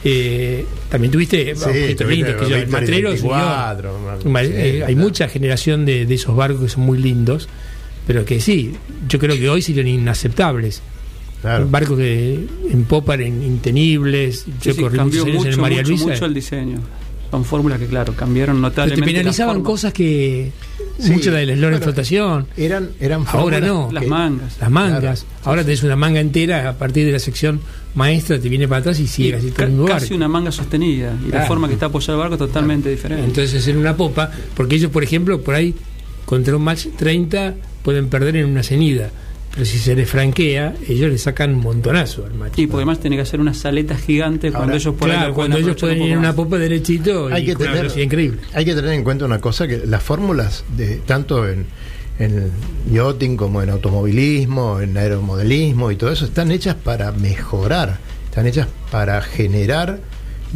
[0.04, 3.38] Eh, también tuviste Sí, objetos tuviste lindos, que yo, el matrero es un Ior.
[3.38, 6.98] 24, Un ma- sí, eh, hay mucha generación de, de esos barcos que son muy
[6.98, 7.48] lindos,
[8.06, 8.72] pero que sí,
[9.08, 10.80] yo creo que hoy serían inaceptables.
[11.42, 11.68] Claro.
[11.68, 14.40] Barcos que en popa eran intenibles.
[14.40, 16.06] Sí, Yo sí, corrí cambió muchos años mucho, en el María mucho, Luisa.
[16.06, 16.78] mucho el diseño.
[17.30, 19.04] Son fórmulas que, claro, cambiaron pero notablemente.
[19.04, 20.52] te la penalizaban cosas que.
[20.98, 22.46] Sí, mucho del eslora en flotación.
[22.56, 23.88] Eran, eran Ahora fórmulas no.
[23.92, 24.56] Las mangas.
[24.60, 25.26] Las mangas.
[25.44, 27.60] Ahora tenés una manga entera a partir de la sección
[27.94, 30.14] maestra, te viene para atrás y Y sigue así todo ca- el mismo casi barco.
[30.16, 31.14] una manga sostenida.
[31.26, 33.24] Y la forma que está apoyado el barco es totalmente diferente.
[33.24, 35.74] Entonces en una popa, porque ellos, por ejemplo, por ahí
[36.24, 39.10] contra un match 30 pueden perder en una cenida.
[39.56, 42.58] Pero si se les franquea, ellos le sacan un montonazo al match.
[42.58, 45.76] y porque además tiene que hacer unas aletas gigantes cuando ellos Claro, lo cuando ellos
[45.80, 48.38] pueden ir en una popa derechito Hay y que tener- velocidad increíble.
[48.52, 51.64] Hay que tener en cuenta una cosa, que las fórmulas, de tanto en,
[52.18, 52.50] en
[52.92, 57.98] yachting como en automovilismo, en aeromodelismo y todo eso, están hechas para mejorar.
[58.28, 60.00] están hechas para generar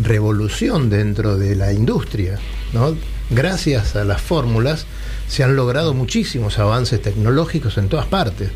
[0.02, 2.38] revolución dentro de la industria.
[2.72, 2.94] ¿no?
[3.30, 4.86] Gracias a las fórmulas
[5.28, 8.50] se han logrado muchísimos avances tecnológicos en todas partes.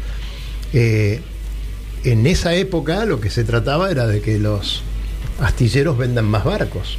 [0.75, 1.21] Eh,
[2.03, 4.83] en esa época lo que se trataba era de que los
[5.41, 6.99] astilleros vendan más barcos.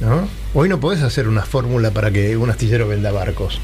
[0.00, 0.28] ¿no?
[0.52, 3.58] Hoy no podés hacer una fórmula para que un astillero venda barcos.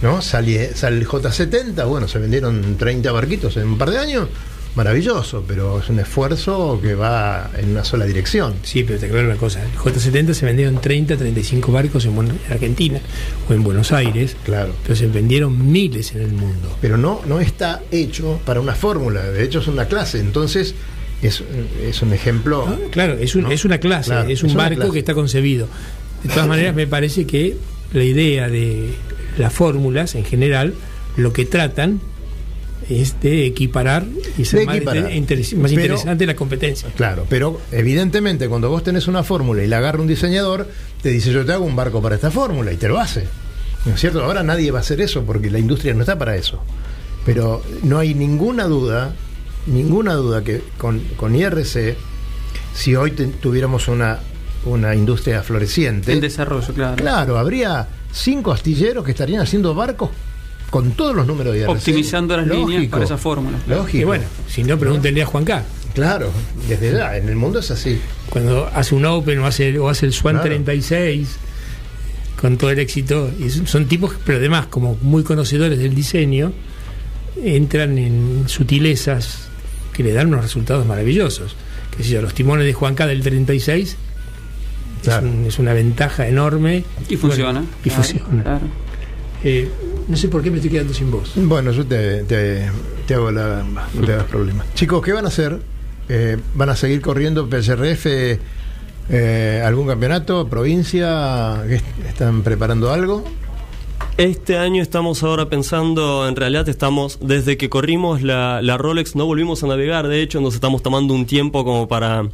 [0.00, 0.22] ¿no?
[0.22, 4.28] Sale, sale el J70, bueno, se vendieron 30 barquitos en un par de años,
[4.74, 8.54] maravilloso, pero es un esfuerzo que va en una sola dirección.
[8.62, 12.12] Sí, pero te aclaro una cosa, el J70 se vendieron 30, 35 barcos en,
[12.50, 12.98] Argentina
[13.48, 14.74] o en Buenos Aires, Claro.
[14.82, 16.76] pero se vendieron miles en el mundo.
[16.80, 20.74] Pero no, no está hecho para una fórmula, de hecho es una clase, entonces
[21.22, 21.42] es,
[21.84, 22.64] es un ejemplo.
[22.66, 23.50] Ah, Claro, es, un- ¿no?
[23.52, 24.92] es una clase, Claro, es un es barco clase.
[24.92, 25.68] que está concebido.
[26.22, 27.56] De todas maneras, me parece que
[27.92, 28.94] la idea de
[29.36, 30.72] las fórmulas en general,
[31.16, 32.00] lo que tratan
[32.88, 34.04] es de equiparar
[34.38, 35.12] y ser más, equiparar.
[35.12, 36.88] inter- más Pero- interesante la competencia.
[36.96, 40.68] Claro, pero evidentemente cuando vos tenés una fórmula y la agarra un diseñador,
[41.02, 43.26] te dice yo te hago un barco para esta fórmula y te lo hace.
[43.84, 44.22] ¿No es cierto?
[44.24, 46.62] Ahora nadie va a hacer eso porque la industria no está para eso.
[47.24, 49.14] Pero no hay ninguna duda,
[49.66, 51.96] ninguna duda que con, con IRC,
[52.74, 54.20] si hoy te- tuviéramos una,
[54.64, 56.96] una industria floreciente, El desarrollo, claro.
[56.96, 60.10] claro, habría cinco astilleros que estarían haciendo barcos
[60.72, 61.70] con todos los números de IRC.
[61.70, 63.58] Optimizando las líneas para esa fórmula.
[63.68, 63.98] Lógico.
[63.98, 65.62] Y bueno, si no, pregúntenle a Juan K.
[65.94, 66.30] Claro,
[66.66, 68.00] desde ya, en el mundo es así.
[68.30, 70.48] Cuando hace un Open o hace, o hace el Swan Claro.
[70.48, 71.28] 36
[72.40, 76.52] con todo el éxito, y son, tipos, pero además como muy conocedores del diseño,
[77.44, 79.48] entran en sutilezas
[79.92, 81.54] que le dan unos resultados maravillosos.
[81.94, 83.96] Que sé yo, los timones de Juan K del 36
[85.02, 85.26] Claro.
[85.26, 86.84] es, un- es una ventaja enorme.
[87.10, 87.60] Y funciona.
[87.60, 88.42] Bueno, y Claro, funciona.
[88.42, 88.66] claro.
[89.44, 89.68] Eh,
[90.08, 91.32] no sé por qué me estoy quedando sin voz.
[91.36, 92.70] Bueno, yo te, te,
[93.06, 93.62] te hago la.
[93.94, 94.64] No te hagas problema.
[94.74, 95.58] Chicos, ¿qué van a hacer?
[96.08, 98.06] Eh, ¿Van a seguir corriendo PSRF?
[99.10, 100.48] eh, ¿Algún campeonato?
[100.48, 101.62] ¿Provincia?
[101.66, 103.24] ¿Qué est- ¿Están preparando algo?
[104.18, 109.24] Este año estamos ahora pensando, en realidad estamos, desde que corrimos la, la Rolex no
[109.24, 112.24] volvimos a navegar, de hecho nos estamos tomando un tiempo como para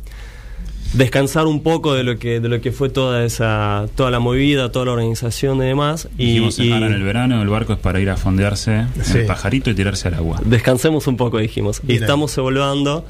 [0.92, 4.72] descansar un poco de lo que de lo que fue toda esa toda la movida,
[4.72, 7.78] toda la organización y demás y, Dijimos y ahora en el verano, el barco es
[7.78, 10.40] para ir a fondearse en el pajarito y tirarse al agua.
[10.44, 13.04] descansemos un poco dijimos y estamos evaluando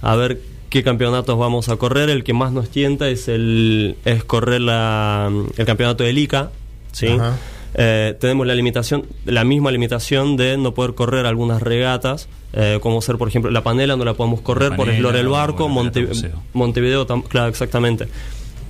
[0.00, 4.24] a ver qué campeonatos vamos a correr, el que más nos tienta es el es
[4.24, 6.50] correr la, el campeonato de Lica,
[6.92, 7.08] ¿sí?
[7.08, 7.36] Ajá.
[7.74, 13.00] Eh, tenemos la limitación, la misma limitación de no poder correr algunas regatas, eh, como
[13.02, 16.08] ser, por ejemplo, la panela no la podemos correr por panela Eslora el Barco, Monte-.
[16.54, 18.08] Montevideo, tam- claro, exactamente.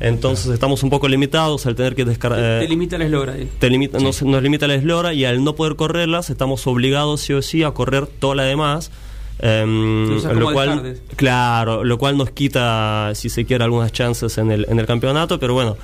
[0.00, 2.60] Entonces estamos un poco limitados al tener que descargar.
[2.60, 3.48] Te limita la eslora ahí.
[3.58, 7.32] te limita- nos, nos limita la eslora y al no poder correrlas estamos obligados sí
[7.32, 8.90] o sí a correr toda la demás.
[9.40, 14.66] em, Lo cual, claro, lo cual nos quita, si se quiere, algunas chances en el,
[14.68, 15.76] en el campeonato, pero bueno,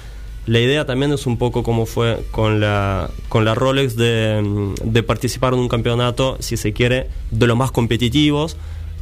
[0.46, 5.54] la idea también es un poco como fue con la, con la Rolex de, participar
[5.54, 8.57] en un campeonato, si se quiere, de los más competitivos,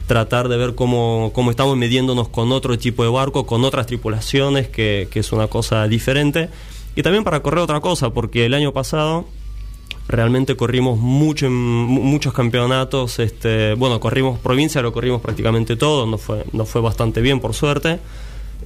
[0.06, 4.68] tratar de ver cómo, cómo estamos midiéndonos con otro tipo de barco, con otras tripulaciones,
[4.68, 6.48] que, es una cosa diferente.
[6.94, 9.24] Y también para correr otra cosa, porque el año pasado
[10.08, 16.06] realmente corrimos mucho en mu- muchos campeonatos, este, bueno, corrimos provincia, lo corrimos prácticamente todo,
[16.06, 17.98] nos fue, nos fue bastante bien por suerte.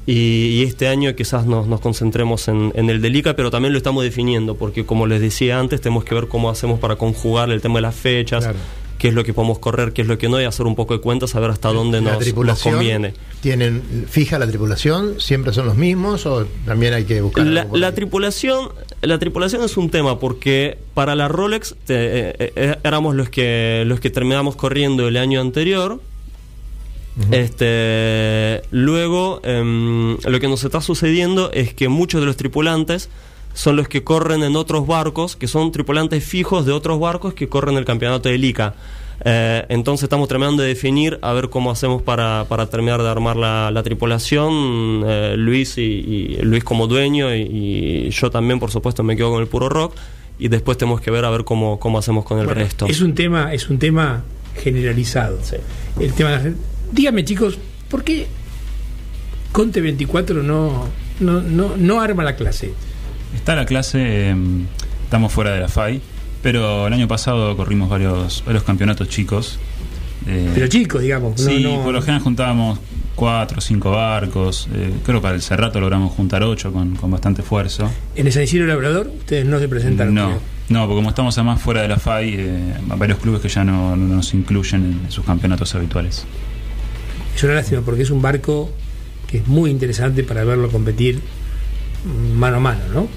[0.06, 3.78] Y, y este año quizás nos, nos concentremos en, en el Delica, pero también lo
[3.78, 7.60] estamos definiendo, porque como les decía antes, tenemos que ver cómo hacemos para conjugar el
[7.60, 8.58] tema de las fechas, Claro.
[8.98, 10.94] qué es lo que podemos correr, qué es lo que no, y hacer un poco
[10.94, 13.14] de cuentas, saber hasta dónde la nos, nos conviene.
[13.40, 18.68] tienen fija la tripulación, siempre son los mismos o también hay que buscar La, tripulación,
[19.02, 21.94] la tripulación es un tema porque para la Rolex te-
[22.30, 26.00] eh, eh, éramos los que los que terminamos corriendo el año anterior.
[27.30, 33.08] Este, luego em, lo que nos está sucediendo es que muchos de los tripulantes
[33.54, 37.48] son los que corren en otros barcos, que son tripulantes fijos de otros barcos que
[37.48, 38.74] corren el campeonato de Lica.
[39.24, 43.36] Eh, entonces estamos terminando de definir a ver cómo hacemos para, para terminar de armar
[43.36, 45.02] la, la tripulación.
[45.06, 49.30] Eh, Luis y, y Luis como dueño y, y yo también, por supuesto, me quedo
[49.30, 49.94] con el puro rock.
[50.38, 52.84] Y después tenemos que ver a ver cómo, cómo hacemos con el Bueno, resto.
[52.84, 54.22] Es un tema, es un tema
[54.54, 55.38] generalizado.
[55.42, 55.56] Sí.
[55.98, 56.52] El tema de
[56.92, 57.58] Dígame, chicos,
[57.90, 58.26] ¿por qué
[59.52, 60.86] Conte 24 no,
[61.20, 62.72] no, no, no arma la clase?
[63.34, 64.34] Está la clase, eh,
[65.04, 66.00] estamos fuera de la FAI,
[66.42, 69.58] pero el año pasado corrimos varios, varios campeonatos chicos.
[70.26, 71.40] eh, Pero chicos, digamos.
[71.40, 72.78] Sí, no- por lo general juntábamos
[73.14, 74.68] cuatro o cinco barcos.
[74.74, 77.90] eh, creo que para el Cerrato logramos juntar ocho con, con bastante esfuerzo.
[78.14, 80.14] En el San Isidro Labrador, ustedes no se presentaron.
[80.14, 80.40] No, creo.
[80.68, 83.96] no, porque como estamos además fuera de la FAI, eh, varios clubes que ya no,
[83.96, 86.24] no nos incluyen en sus campeonatos habituales.
[87.36, 88.70] Es una lástima porque es un barco
[89.26, 91.20] que es muy interesante para verlo competir
[92.34, 93.08] mano a mano, ¿no?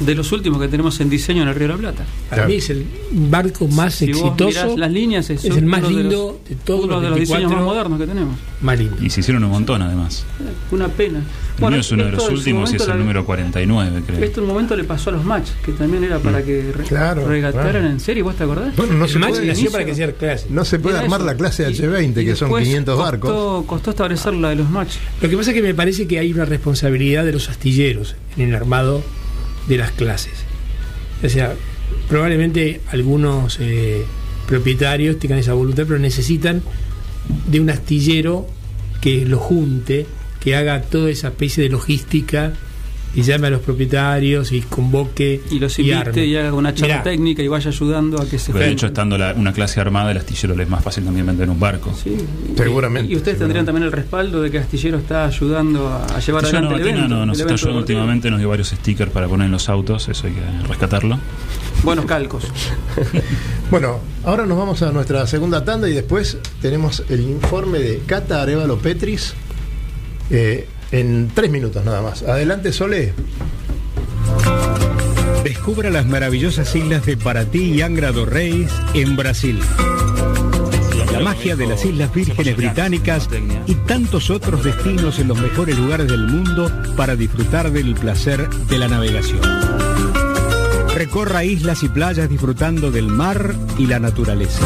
[0.00, 2.04] De los últimos que tenemos en diseño en el Río de la Plata.
[2.28, 4.48] Para mí es el barco más Si vos exitoso.
[4.48, 7.02] mirás las líneas, es, es el más uno de lindo los- de todos uno los
[7.04, 8.36] de los diseños 24 más modernos que tenemos.
[8.60, 8.96] Más lindo.
[9.00, 10.24] Y se hicieron un montón además.
[10.72, 11.20] Una pena.
[11.60, 14.24] El mío es uno de los últimos y es el la- número 49, creo.
[14.24, 16.84] Esto en un momento le pasó a los match, que también era para que re-
[16.84, 17.86] Claro, regataran claro.
[17.86, 18.74] en serie, ¿vos te acordás?
[18.74, 20.46] Bueno, no el se match puede- nació para que sea clase.
[20.50, 21.26] No se puede Era armar eso.
[21.26, 23.30] la clase Y- H20, y que son después 500 barcos.
[23.30, 24.96] Costó, costó establecer la de los match.
[25.22, 28.48] Lo que pasa es que me parece que hay una responsabilidad de los astilleros en
[28.48, 29.04] el armado
[29.68, 30.44] de las clases.
[31.22, 31.54] O sea,
[32.08, 34.04] probablemente algunos eh,
[34.46, 36.62] propietarios tengan esa voluntad, pero necesitan
[37.48, 38.46] de un astillero
[39.00, 40.06] que lo junte,
[40.40, 42.52] que haga toda esa especie de logística
[43.14, 46.24] y llame a los propietarios y convoque Y los y invite arme.
[46.26, 49.16] y haga una charla Mirá, técnica y vaya ayudando a que se de hecho, estando
[49.18, 51.92] la- una clase armada, el astillero le es más fácil también vender un barco.
[51.94, 52.16] Sí.
[52.56, 56.68] Seguramente, Y ustedes tendrían también el respaldo de que Astillero está ayudando a, llevar Astillero
[56.68, 57.14] adelante el Atenas evento.
[57.14, 60.08] no, nos el está ayudando últimamente, nos dio varios stickers para poner en los autos,
[60.08, 61.18] eso hay que rescatarlo.
[61.82, 62.44] Buenos calcos.
[63.70, 68.42] Bueno, ahora nos vamos a nuestra segunda tanda y después tenemos el informe de Cata
[68.42, 69.34] Arevalo Petris
[70.30, 72.22] eh, en tres minutos nada más.
[72.22, 73.12] Adelante, Sole.
[75.42, 79.58] Descubra las maravillosas islas de Paraty y Angra do Reis en Brasil.
[81.12, 83.28] La magia de las Islas Vírgenes Británicas
[83.66, 88.78] y tantos otros destinos en los mejores lugares del mundo para disfrutar del placer de
[88.78, 89.40] la navegación.
[90.94, 94.64] Recorra islas y playas disfrutando del mar y la naturaleza.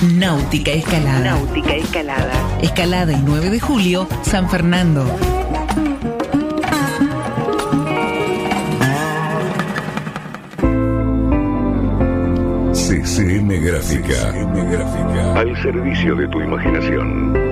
[0.00, 1.20] Náutica Escalada.
[1.20, 2.32] Náutica Escalada.
[2.60, 5.04] Escalada y 9 de julio, San Fernando.
[12.72, 14.32] CCM Gráfica.
[15.38, 17.51] Al servicio de tu imaginación.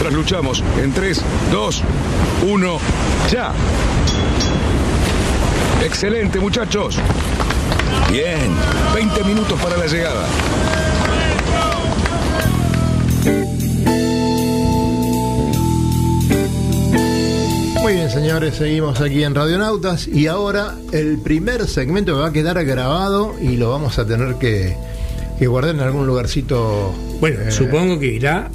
[0.00, 1.22] Trasluchamos en 3,
[1.52, 1.82] 2,
[2.48, 2.78] 1,
[3.30, 3.52] ya.
[5.84, 6.98] Excelente, muchachos.
[8.10, 8.50] Bien,
[8.94, 10.26] 20 minutos para la llegada.
[17.82, 22.32] Muy bien, señores, seguimos aquí en Radionautas y ahora el primer segmento que va a
[22.32, 24.74] quedar grabado y lo vamos a tener que,
[25.38, 26.94] que guardar en algún lugarcito.
[27.20, 28.50] Bueno, eh, supongo que irá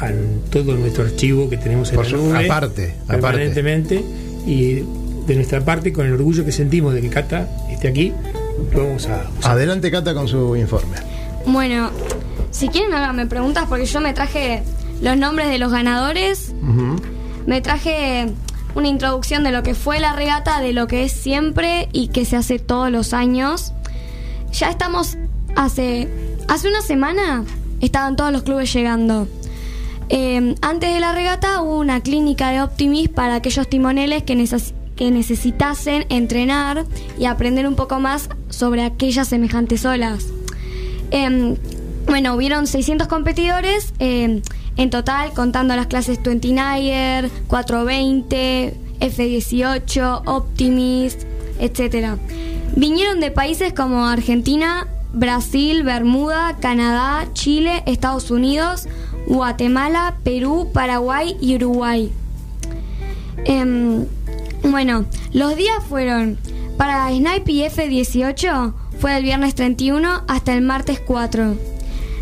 [0.00, 0.10] a
[0.50, 2.44] todo nuestro archivo que tenemos en Por la nube.
[2.46, 3.20] aparte, aparte.
[3.22, 4.04] permanentemente.
[4.46, 4.82] Y
[5.26, 8.12] de nuestra parte, con el orgullo que sentimos de que Cata esté aquí,
[8.72, 9.52] lo vamos a usar.
[9.52, 10.96] Adelante, Cata, con su informe.
[11.46, 11.90] Bueno,
[12.50, 14.62] si quieren háganme preguntas porque yo me traje
[15.02, 16.52] los nombres de los ganadores,
[17.46, 18.28] me traje
[18.74, 22.24] una introducción de lo que fue la regata, de lo que es siempre y que
[22.24, 23.72] se hace todos los años.
[24.52, 25.16] Ya estamos
[25.56, 26.08] hace
[26.48, 27.44] hace una semana
[27.80, 29.26] estaban todos los clubes llegando.
[30.12, 34.74] Eh, antes de la regata hubo una clínica de Optimis para aquellos timoneles que, neces-
[34.96, 36.84] que necesitasen entrenar
[37.18, 40.26] y aprender un poco más sobre aquellas semejantes olas.
[41.12, 41.56] Em,
[42.06, 44.42] bueno, hubieron 600 competidores em,
[44.76, 51.22] en total, contando las clases 29er, 420, F18, Optimist,
[51.60, 52.16] etc.
[52.74, 58.86] Vinieron de países como Argentina, Brasil, Bermuda, Canadá, Chile, Estados Unidos,
[59.30, 62.10] Guatemala, Perú, Paraguay y Uruguay.
[63.44, 64.04] Em,
[64.64, 66.36] bueno, los días fueron
[66.76, 71.56] para Snipe y F18 fue del viernes 31 hasta el martes 4.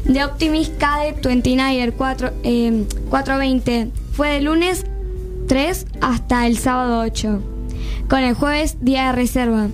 [0.04, 4.84] De Optimist Cadet 29 4, em, 420 fue del lunes
[5.48, 7.42] 3 hasta el sábado 8.
[8.10, 9.68] Con el jueves día de reserva.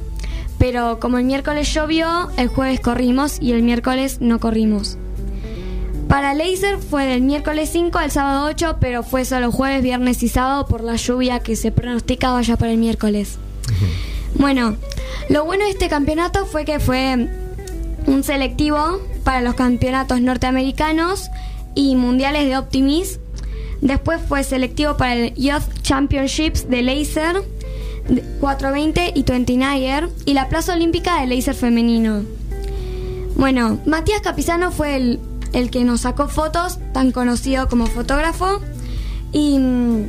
[0.59, 4.99] Pero como el miércoles llovió, el jueves corrimos y el miércoles no corrimos.
[6.09, 10.29] Para Laser fue del miércoles 5 al sábado 8, pero fue solo jueves, viernes y
[10.29, 13.39] sábado por la lluvia que se pronosticaba ya para el miércoles.
[14.35, 14.77] Bueno,
[15.29, 17.29] lo bueno de este campeonato fue que fue
[18.07, 21.31] un selectivo para los campeonatos norteamericanos
[21.75, 23.19] y mundiales de Optimis.
[23.81, 27.43] Después fue selectivo para el Youth Championships de Laser
[28.41, 32.23] 420 y 29er y la plaza olímpica de Laser femenino.
[33.37, 35.19] Bueno, Matías Capizano fue el,
[35.55, 38.61] el que nos sacó fotos, tan conocido como fotógrafo.
[39.33, 40.09] Y mm,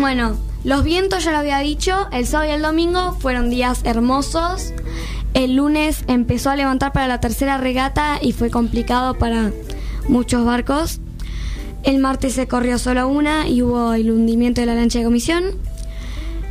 [0.00, 4.72] bueno, los vientos ya lo había dicho, el sábado y el domingo fueron días hermosos.
[5.34, 9.52] El lunes empezó a levantar para la tercera regata y fue complicado para
[10.08, 11.00] muchos barcos.
[11.84, 15.44] El martes se corrió solo una y hubo el hundimiento de la lancha de comisión.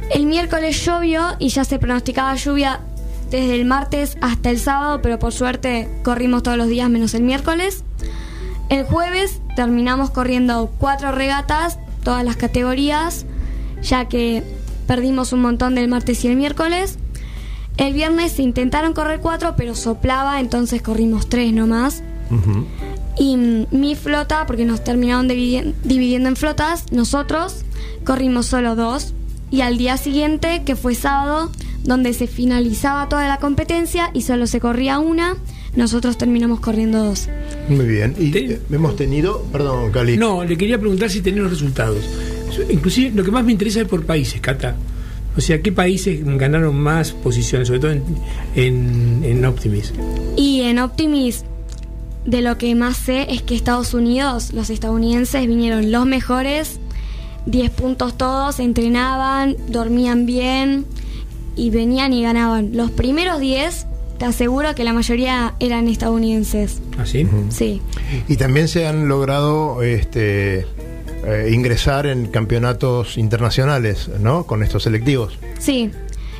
[0.09, 2.79] El miércoles llovió y ya se pronosticaba lluvia
[3.29, 7.23] desde el martes hasta el sábado, pero por suerte corrimos todos los días menos el
[7.23, 7.83] miércoles.
[8.69, 13.25] El jueves terminamos corriendo cuatro regatas, todas las categorías,
[13.81, 14.43] ya que
[14.87, 16.97] perdimos un montón del martes y el miércoles.
[17.77, 22.01] El viernes se intentaron correr cuatro, pero soplaba, entonces corrimos tres nomás.
[23.19, 27.63] Y mm, mi flota, porque nos terminaron dividi- dividiendo en flotas, nosotros
[28.05, 29.13] corrimos solo dos.
[29.49, 31.51] Y al día siguiente, que fue sábado,
[31.87, 35.37] donde se finalizaba toda la competencia y solo se corría una,
[35.75, 37.29] nosotros terminamos corriendo dos.
[37.69, 38.13] Muy bien.
[38.19, 40.17] Y eh, hemos tenido, perdón, Cali.
[40.17, 41.97] No, le quería preguntar si tenés los resultados.
[42.69, 44.75] Inclusive lo que más me interesa es por países, Cata.
[45.37, 48.03] O sea, ¿qué países ganaron más posiciones, sobre todo en,
[48.55, 49.93] en, en Optimis?
[50.35, 51.45] Y en Optimis,
[52.25, 56.79] de lo que más sé es que Estados Unidos, los estadounidenses vinieron los mejores,
[57.45, 60.85] 10 puntos todos, entrenaban, dormían bien
[61.57, 62.71] y venían y ganaban.
[62.73, 63.87] Los primeros 10,
[64.17, 66.79] te aseguro que la mayoría eran estadounidenses.
[66.97, 67.27] ¿Así?
[67.49, 67.81] Sí.
[68.27, 70.59] Y también se han logrado este,
[71.25, 74.45] eh, ingresar en campeonatos internacionales, ¿no?
[74.45, 75.37] Con estos selectivos.
[75.59, 75.91] Sí.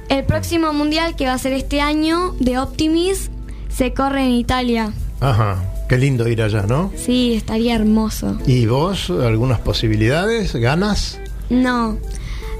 [0.09, 3.29] El próximo mundial que va a ser este año de Optimis
[3.69, 4.93] se corre en Italia.
[5.19, 5.63] Ajá.
[5.89, 6.91] Qué lindo ir allá, ¿no?
[6.95, 8.37] Sí, estaría hermoso.
[8.45, 10.53] ¿Y vos, algunas posibilidades?
[10.55, 11.19] ¿Ganas?
[11.49, 11.97] No.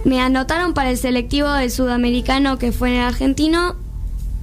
[0.05, 3.75] Me anotaron para el selectivo del sudamericano que fue en el argentino.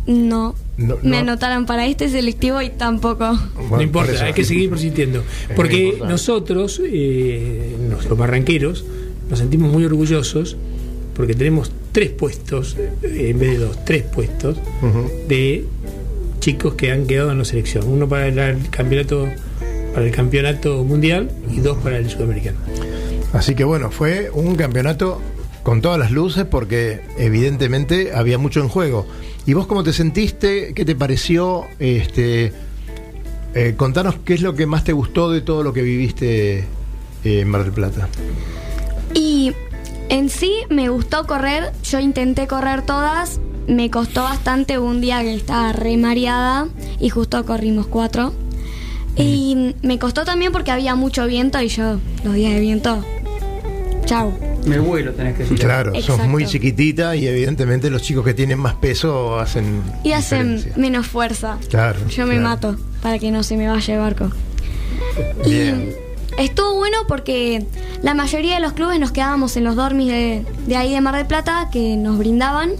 [0.06, 0.54] No.
[0.76, 1.18] No, Me no.
[1.18, 3.38] anotaron para este selectivo y tampoco.
[3.70, 5.22] no importa, hay que seguir persistiendo.
[5.54, 8.84] Porque nosotros, eh, los barranqueros,
[9.30, 10.56] nos sentimos muy orgullosos
[11.14, 14.56] porque tenemos tres puestos, eh, en vez de dos, tres puestos
[15.28, 15.64] de
[16.40, 17.86] chicos que han quedado en la selección.
[17.88, 19.28] Uno para el campeonato
[19.94, 22.58] para el campeonato mundial y dos para el sudamericano.
[23.32, 25.22] Así que bueno, fue un campeonato
[25.64, 29.06] con todas las luces porque evidentemente había mucho en juego.
[29.46, 30.72] ¿Y vos cómo te sentiste?
[30.74, 31.64] ¿Qué te pareció?
[31.80, 32.52] Este,
[33.54, 36.64] eh, contanos qué es lo que más te gustó de todo lo que viviste eh,
[37.24, 38.08] en Mar del Plata.
[39.14, 39.52] Y
[40.10, 41.72] en sí me gustó correr.
[41.82, 43.40] Yo intenté correr todas.
[43.66, 46.68] Me costó bastante un día que estaba re mareada
[47.00, 48.34] y justo corrimos cuatro.
[49.16, 53.02] Y me costó también porque había mucho viento y yo los días de viento.
[54.04, 54.32] Chau.
[54.66, 55.58] Me vuelo, tenés que decir.
[55.58, 56.24] Claro, sos Exacto.
[56.28, 60.72] muy chiquitita y evidentemente los chicos que tienen más peso hacen Y hacen diferencia.
[60.82, 61.58] menos fuerza.
[61.70, 62.48] Claro, Yo me claro.
[62.48, 64.30] mato para que no se me vaya el barco.
[65.44, 65.94] Y Bien.
[66.38, 67.66] estuvo bueno porque
[68.02, 71.14] la mayoría de los clubes nos quedábamos en los dormis de, de ahí de Mar
[71.16, 72.72] del Plata que nos brindaban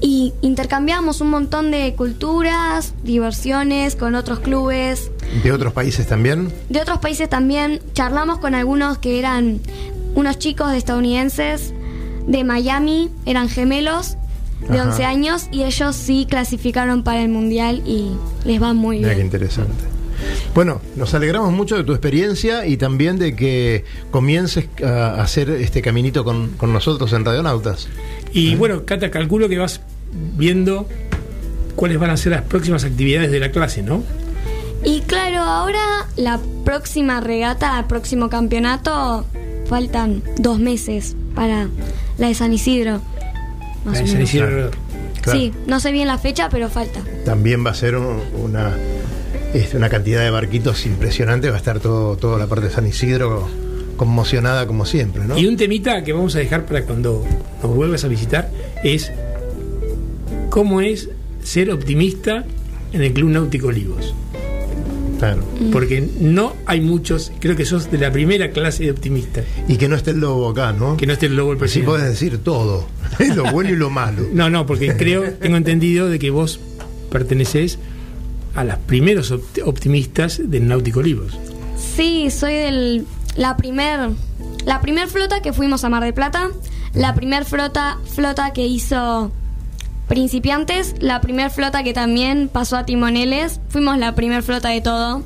[0.00, 5.10] y intercambiábamos un montón de culturas, diversiones con otros clubes.
[5.42, 6.52] ¿De otros países también?
[6.68, 9.60] De otros países también charlamos con algunos que eran
[10.14, 11.72] unos chicos estadounidenses
[12.26, 14.16] de Miami, eran gemelos
[14.68, 14.90] de Ajá.
[14.90, 18.12] 11 años y ellos sí clasificaron para el mundial y
[18.44, 19.26] les va muy Mira qué bien.
[19.26, 19.84] interesante.
[20.54, 25.82] Bueno, nos alegramos mucho de tu experiencia y también de que comiences a hacer este
[25.82, 27.88] caminito con, con nosotros en Radionautas.
[28.32, 29.80] Y bueno, Cata, calculo que vas
[30.36, 30.88] viendo
[31.76, 34.02] cuáles van a ser las próximas actividades de la clase, ¿no?
[34.84, 39.26] Y claro, ahora la próxima regata, el próximo campeonato,
[39.68, 41.68] faltan dos meses para
[42.18, 43.00] la de San Isidro.
[43.84, 44.28] Más La o de San menos.
[44.30, 44.70] Isidro.
[45.22, 45.38] Claro.
[45.38, 47.00] Sí, no sé bien la fecha, pero falta.
[47.24, 48.76] También va a ser un- una
[49.54, 52.86] este, una cantidad de barquitos impresionante, va a estar todo, toda la parte de San
[52.88, 53.48] Isidro
[53.96, 55.38] conmocionada como siempre, ¿no?
[55.38, 57.24] Y un temita que vamos a dejar para cuando
[57.62, 58.50] nos vuelvas a visitar
[58.82, 59.12] es
[60.50, 61.08] cómo es
[61.44, 62.44] ser optimista
[62.92, 64.12] en el Club Náutico Olivos.
[65.18, 65.42] Claro.
[65.72, 69.44] Porque no hay muchos, creo que sos de la primera clase de optimistas.
[69.68, 70.96] Y que no esté el lobo acá, ¿no?
[70.96, 71.90] Que no esté el lobo el Sí presidente.
[71.90, 72.86] puedes decir todo,
[73.34, 74.26] lo bueno y lo malo.
[74.32, 76.60] No, no, porque creo, tengo entendido de que vos
[77.10, 77.78] perteneces
[78.54, 81.36] a los primeros opt- optimistas del Náutico Olivos.
[81.76, 83.06] Sí, soy del
[83.36, 84.10] la primer
[84.64, 86.50] la primer flota que fuimos a Mar de Plata,
[86.94, 89.32] la primer flota flota que hizo
[90.08, 95.22] principiantes, la primer flota que también pasó a timoneles, fuimos la primer flota de todo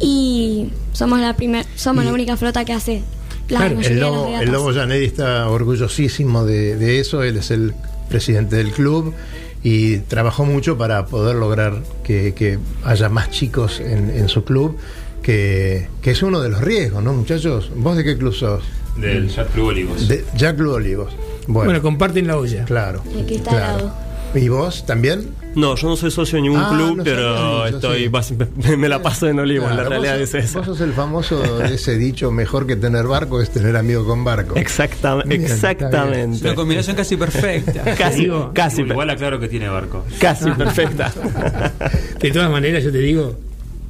[0.00, 3.02] y somos la primer somos la única flota que hace
[3.48, 7.50] la Claro, el las lobo, el lobo Janelli está orgullosísimo de, de eso, él es
[7.50, 7.74] el
[8.10, 9.14] presidente del club
[9.62, 14.76] y trabajó mucho para poder lograr que, que haya más chicos en, en su club,
[15.22, 17.70] que, que es uno de los riesgos, ¿no, muchachos?
[17.74, 18.62] ¿Vos de qué club sos?
[18.96, 20.08] Del Jack Club Olivos.
[20.08, 21.12] De Jack Club Olivos.
[21.48, 22.64] Bueno, Bueno, comparten la olla.
[22.64, 23.02] claro.
[23.26, 23.76] Que está al claro.
[23.78, 24.08] lado.
[24.34, 25.30] ¿Y vos también?
[25.54, 28.36] No, yo no soy socio de ningún Ah, club, no pero estoy sí.
[28.76, 30.58] me la paso en Olivos, la Claro, realidad vos, es esa.
[30.58, 34.22] Vos sos el famoso de ese dicho, mejor que tener barco es tener amigo con
[34.24, 34.54] barco.
[34.56, 36.44] Exactam- Bien, exactamente.
[36.44, 37.82] una combinación casi perfecta.
[37.96, 40.04] Casi, Digo, casi, Igual aclaro que tiene barco.
[40.20, 41.10] casi perfecta.
[42.20, 43.34] De todas maneras, yo te digo,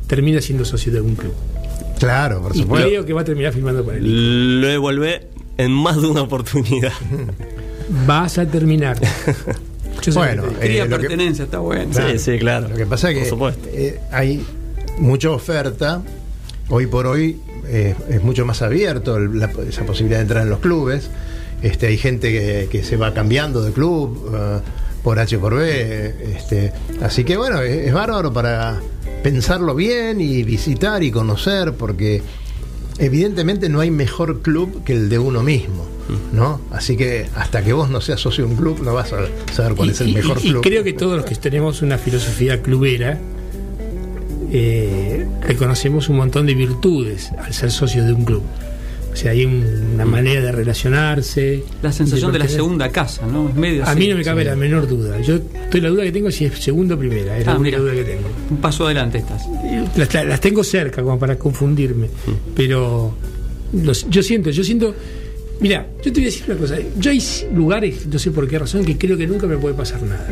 [0.06, 1.34] termina siendo socio de algún club.
[1.98, 2.86] Claro, por Y supuesto.
[2.88, 4.60] creo que va a terminar firmando para él.
[4.60, 5.26] Lo devolvé
[5.58, 6.92] en más de una oportunidad.
[8.06, 8.98] Vas a terminar.
[10.02, 11.90] Yo Bueno, Eh, lo que- pertenencia, está bueno.
[11.92, 12.12] Claro.
[12.12, 12.68] Sí, sí, claro.
[12.68, 14.44] Lo que pasa es que eh, hay
[14.98, 16.02] mucha oferta.
[16.70, 20.50] Hoy por hoy eh, es mucho más abierto el- la- esa posibilidad de entrar en
[20.50, 21.10] los clubes.
[21.62, 24.60] Este, hay gente que, que se va cambiando de club eh,
[25.02, 26.14] por H por B.
[26.36, 28.80] Este, así que bueno, es, es bárbaro para
[29.24, 32.22] pensarlo bien y visitar y conocer, porque
[32.98, 35.86] evidentemente no hay mejor club que el de uno mismo.
[36.32, 36.58] ¿No?
[36.70, 39.18] Así que hasta que vos no seas socio de un club no vas a
[39.52, 40.62] saber cuál Y- es el y- mejor y, y club.
[40.62, 43.18] creo que todos los que tenemos una filosofía clubera
[44.50, 48.42] eh, reconocemos un montón de virtudes al ser socios de un club.
[49.12, 51.64] O sea, hay un- una manera de relacionarse.
[51.82, 53.48] La sensación de la segunda casa, ¿no?
[53.48, 53.98] Es medio A así.
[53.98, 55.20] mí no me cabe la menor duda.
[55.20, 57.36] Yo estoy la duda que tengo si es segundo o primera.
[57.36, 57.92] Es la Ah, única mira.
[57.92, 58.28] duda que tengo.
[58.50, 59.42] Un paso adelante estás.
[59.96, 62.08] Las, las tengo cerca como para confundirme.
[62.54, 63.14] Pero
[63.72, 64.94] los- yo siento, yo siento.
[65.60, 66.76] Mira, yo te voy a decir una cosa.
[66.98, 67.20] Yo hay
[67.52, 70.28] lugares, no sé por qué razón, que creo que nunca me puede pasar nada.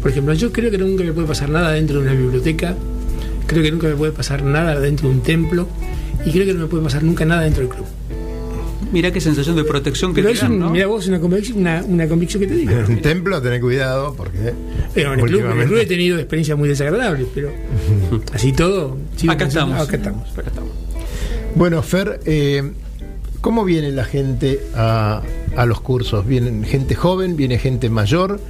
[0.00, 2.74] Por ejemplo, yo creo que nunca me puede pasar nada dentro de una biblioteca.
[3.46, 5.68] Creo que nunca me puede pasar nada dentro de un templo.
[6.24, 7.84] Y creo que no me puede pasar nunca nada dentro del club.
[8.92, 10.70] Mirá qué sensación de protección que Pero te es dan, un, ¿no?
[10.70, 12.72] mira vos, una convicción, una, una convicción que te digo.
[12.72, 14.52] En un templo, tener cuidado porque.
[14.94, 17.50] Pero en el, club, en el club he tenido experiencias muy desagradables, pero
[18.32, 18.96] así todo.
[19.28, 19.80] Acá estamos.
[19.80, 20.30] Acá estamos.
[20.36, 20.70] Acá estamos.
[21.54, 22.72] Bueno, Fer, eh,
[23.40, 25.22] ¿cómo viene la gente a,
[25.56, 26.26] a los cursos?
[26.26, 27.36] ¿Vienen gente joven?
[27.36, 28.40] ¿Viene gente mayor?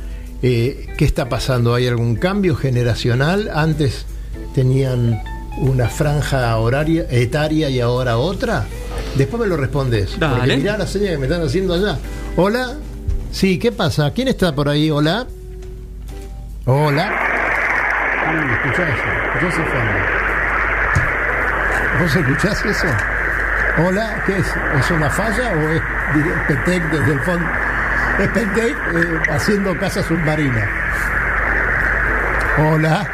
[0.43, 1.75] Eh, ¿Qué está pasando?
[1.75, 3.51] ¿Hay algún cambio generacional?
[3.53, 4.07] Antes
[4.55, 5.21] tenían
[5.59, 8.67] una franja horaria, etaria y ahora otra.
[9.17, 10.19] Después me lo respondes.
[10.19, 10.39] Dale.
[10.39, 11.99] Porque mirá la señal que me están haciendo allá.
[12.37, 12.75] Hola.
[13.33, 14.11] Sí, ¿qué pasa?
[14.13, 14.91] ¿Quién está por ahí?
[14.91, 15.27] Hola.
[16.67, 17.13] Hola.
[18.31, 19.05] Uy, escuchá eso.
[19.35, 20.21] Escuchá ese fondo.
[22.01, 22.87] ¿Vos escuchás eso?
[23.79, 24.47] Hola, ¿qué es?
[24.79, 25.83] ¿Es una falla o es
[26.49, 27.47] Petec desde el fondo?
[28.19, 30.69] Es Petec eh, haciendo casa submarina.
[32.59, 33.07] Hola.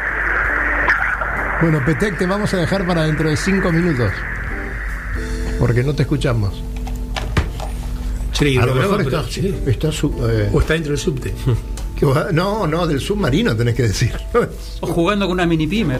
[1.61, 4.11] Bueno, Petec, te vamos a dejar para dentro de cinco minutos.
[5.59, 6.61] Porque no te escuchamos.
[8.33, 9.53] Sí, A lo mejor está, sí.
[9.65, 11.33] está su- eh, O está dentro del subte.
[12.33, 14.11] no, no, del submarino tenés que decir.
[14.81, 15.99] O jugando con una mini pimer.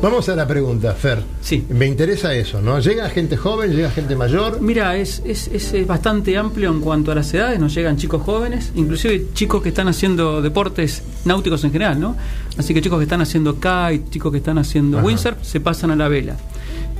[0.00, 1.22] Vamos a la pregunta, Fer.
[1.42, 1.66] Sí.
[1.68, 2.78] Me interesa eso, ¿no?
[2.80, 3.76] ¿Llega gente joven?
[3.76, 4.62] ¿Llega gente mayor?
[4.62, 8.72] Mira, es, es, es, bastante amplio en cuanto a las edades, nos llegan chicos jóvenes,
[8.74, 12.16] inclusive chicos que están haciendo deportes náuticos en general, ¿no?
[12.56, 15.06] Así que chicos que están haciendo kite, chicos que están haciendo Ajá.
[15.06, 16.36] windsurf, se pasan a la vela.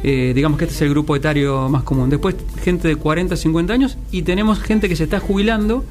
[0.06, 2.10] Eh, digamos que este es el grupo etario más común.
[2.10, 5.82] Después gente de 40, 50 años y tenemos gente que se está jubilando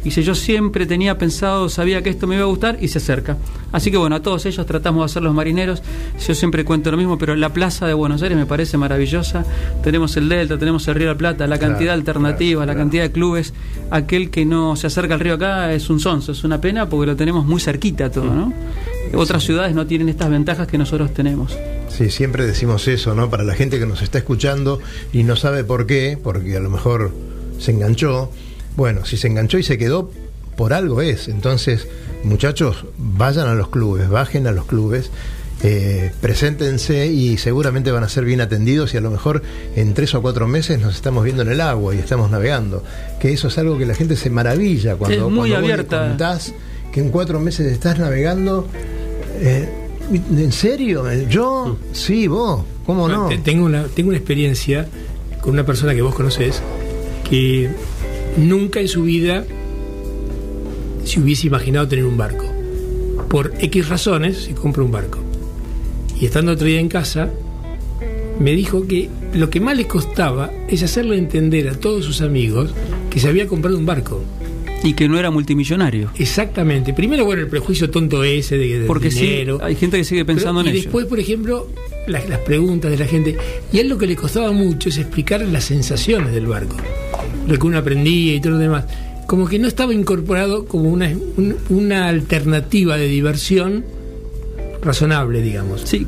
[0.00, 2.96] y dice yo siempre tenía pensado, sabía que esto me iba a gustar y se
[2.96, 3.36] acerca.
[3.70, 5.82] Así que bueno, a todos ellos tratamos de hacer los marineros.
[6.26, 9.44] Yo siempre cuento lo mismo, pero la plaza de Buenos Aires me parece maravillosa.
[9.82, 12.66] Tenemos el Delta, tenemos el Río de la Plata, la Claro, cantidad de alternativas, claro,
[12.68, 12.84] la claro.
[12.86, 13.52] cantidad de clubes.
[13.90, 17.06] Aquel que no se acerca al río acá es un sonso, es una pena porque
[17.06, 18.52] lo tenemos muy cerquita todo, ¿no?
[19.14, 21.56] Otras ciudades no tienen estas ventajas que nosotros tenemos.
[21.88, 23.30] Sí, siempre decimos eso, ¿no?
[23.30, 24.80] Para la gente que nos está escuchando
[25.12, 27.12] y no sabe por qué, porque a lo mejor
[27.58, 28.30] se enganchó.
[28.76, 30.10] Bueno, si se enganchó y se quedó,
[30.56, 31.28] por algo es.
[31.28, 31.88] Entonces,
[32.24, 35.10] muchachos, vayan a los clubes, bajen a los clubes
[35.64, 39.42] eh, preséntense y seguramente van a ser bien atendidos y a lo mejor
[39.74, 42.84] en tres o cuatro meses nos estamos viendo en el agua y estamos navegando.
[43.20, 45.56] Que eso es algo que la gente se maravilla cuando, Es muy cuando vos le
[45.56, 46.08] abierta.
[46.08, 46.54] contás
[46.92, 48.68] que en cuatro meses estás navegando.
[49.40, 49.68] Eh,
[50.10, 51.04] ¿En serio?
[51.28, 51.76] ¿Yo?
[51.92, 52.62] Sí, vos.
[52.86, 53.28] ¿Cómo no?
[53.28, 54.88] Te- Tengo una, tengo una experiencia
[55.42, 56.62] con una persona que vos conocés
[57.28, 57.68] que
[58.38, 59.44] nunca en su vida
[61.04, 62.44] se hubiese imaginado tener un barco.
[63.28, 65.18] Por X razones se compra un barco.
[66.20, 67.28] Y estando otro día en casa,
[68.40, 72.70] me dijo que lo que más le costaba es hacerle entender a todos sus amigos
[73.10, 74.22] que se había comprado un barco.
[74.84, 76.10] Y que no era multimillonario.
[76.16, 76.94] Exactamente.
[76.94, 79.58] Primero, bueno, el prejuicio tonto ese de, del Porque sí, dinero.
[79.62, 80.84] hay gente que sigue pensando Pero- en y ello.
[80.84, 81.66] después, por ejemplo,
[82.06, 83.36] las, las preguntas de la gente.
[83.72, 86.76] Y a él lo que le costaba mucho es explicar las sensaciones del barco.
[87.46, 88.84] Lo que uno aprendía y todo lo demás.
[89.26, 93.84] Como que no estaba incorporado como una, un- una alternativa de diversión
[94.80, 95.82] razonable, digamos.
[95.84, 96.06] Sí,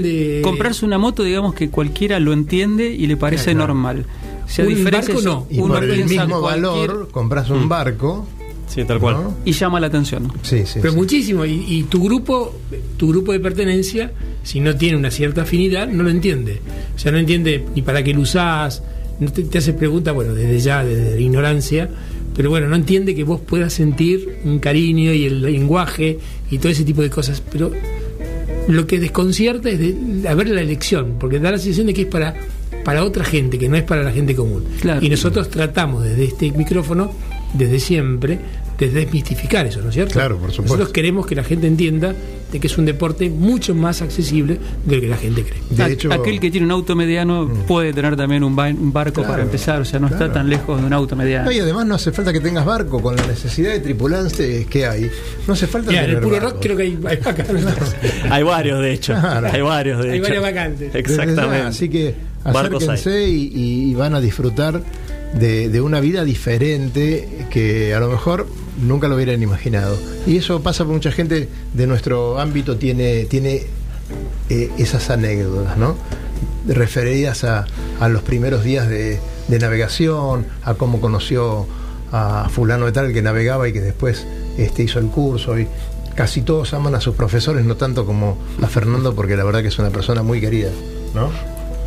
[0.00, 3.58] de- comprarse una moto, digamos que cualquiera lo entiende y le parece Claro.
[3.68, 4.06] normal.
[4.50, 5.46] Si a Un diferencia barco no.
[5.50, 7.68] Y uno por el mismo cualquier- valor compras un Mm.
[7.68, 8.26] barco.
[8.68, 9.14] Sí, tal cual.
[9.16, 9.34] ¿no?
[9.44, 10.32] y llama la atención.
[10.42, 10.78] Sí, sí.
[10.80, 10.96] Pero sí.
[10.98, 11.44] muchísimo.
[11.44, 12.54] Y, y tu grupo,
[12.96, 14.12] tu grupo de pertenencia,
[14.44, 16.60] si no tiene una cierta afinidad, no lo entiende.
[16.94, 18.82] O sea, no entiende ni para qué lo usás,
[19.18, 21.88] no te, te hace preguntas, bueno, desde ya, desde la ignorancia,
[22.36, 26.18] pero bueno, no entiende que vos puedas sentir un cariño y el lenguaje
[26.50, 27.42] y todo ese tipo de cosas.
[27.50, 27.72] Pero
[28.68, 32.02] lo que desconcierta es de, a ver la elección, porque da la sensación de que
[32.02, 32.36] es para,
[32.84, 34.64] para otra gente, que no es para la gente común.
[34.80, 35.04] Claro.
[35.04, 37.12] Y nosotros tratamos desde este micrófono,
[37.54, 38.38] desde siempre,
[38.78, 40.14] de desmistificar eso, ¿no es cierto?
[40.14, 40.62] Claro, por supuesto.
[40.62, 42.14] Nosotros queremos que la gente entienda
[42.50, 45.60] de que es un deporte mucho más accesible de lo que la gente cree.
[45.68, 46.12] De A- hecho- Mm.
[46.12, 49.42] Aquel que tiene un auto mediano puede tener también un, ba- un barco Claro, para
[49.42, 50.24] empezar, o sea, no claro.
[50.24, 51.44] está tan lejos de un auto mediano.
[51.44, 54.86] No, y además no hace falta que tengas barco, con la necesidad de tripulantes que
[54.86, 55.10] hay.
[55.46, 56.50] No hace falta Mira, en el puro barco.
[56.52, 57.66] rock creo que hay, hay vacantes.
[58.30, 59.12] Hay varios, de hecho.
[59.12, 59.48] Claro.
[59.52, 60.22] Hay varios, de Hay hecho.
[60.28, 60.80] varias vacantes.
[60.92, 61.66] Desde Exactamente.
[61.66, 62.14] Así que
[62.86, 64.82] acérquense y, y- y van a disfrutar
[65.38, 68.46] de, de una vida diferente que a lo mejor
[68.82, 69.96] nunca lo hubieran imaginado.
[70.26, 73.62] Y eso pasa por mucha gente de nuestro ámbito, tiene, tiene
[74.48, 75.96] eh, esas anécdotas, ¿no?
[76.66, 77.66] Referidas a,
[78.00, 79.18] a los primeros días de,
[79.48, 81.66] de navegación, a cómo conoció
[82.12, 84.26] a fulano de tal que navegaba y que después
[84.58, 85.58] este, hizo el curso.
[85.58, 85.66] Y
[86.16, 89.68] casi todos aman a sus profesores, no tanto como a Fernando, porque la verdad que
[89.68, 90.70] es una persona muy querida,
[91.14, 91.30] ¿no?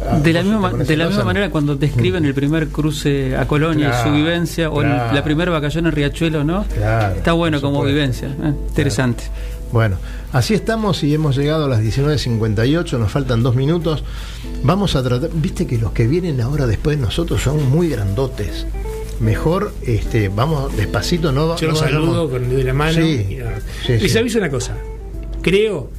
[0.05, 4.69] Ah, De la misma, manera cuando describen el primer cruce a Colonia y su vivencia,
[4.69, 6.65] o el- la primera vacación en Riachuelo, ¿no?
[6.65, 7.93] Claro, Está bueno como supuesto.
[7.95, 8.53] vivencia, ¿eh?
[8.69, 9.23] interesante.
[9.71, 9.97] Bueno,
[10.33, 14.03] así estamos y hemos llegado a las 19.58, nos faltan dos minutos.
[14.63, 18.67] Vamos a tratar, viste que los que vienen ahora después de nosotros son muy grandotes.
[19.19, 22.93] Mejor, este, vamos despacito, no Yo no los saludo con el dedo de la mano.
[22.93, 23.37] Sí, y
[23.87, 24.17] sí, Les sí.
[24.17, 24.75] aviso una cosa.
[25.41, 25.89] Creo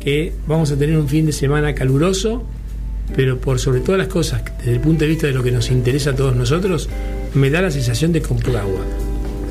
[0.00, 2.42] que vamos a tener un fin de semana caluroso,
[3.14, 5.70] pero por sobre todas las cosas, desde el punto de vista de lo que nos
[5.70, 6.88] interesa a todos nosotros,
[7.34, 8.80] me da la sensación de con poca agua.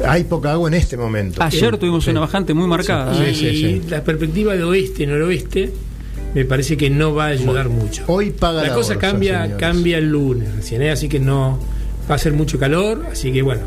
[0.07, 1.41] Hay poca agua en este momento.
[1.43, 2.11] Ayer tuvimos Sí.
[2.11, 3.13] una bajante muy marcada.
[3.13, 3.81] Sí, y sí, sí.
[3.89, 5.71] la perspectiva de oeste-noroeste
[6.33, 8.03] me parece que no va a ayudar mucho.
[8.07, 9.57] Hoy paga la la cosa bolsa, cambia, señores.
[9.59, 10.91] cambia el lunes recién, ¿eh?
[10.91, 11.59] así que no
[12.09, 13.61] va a ser mucho calor, así que bueno.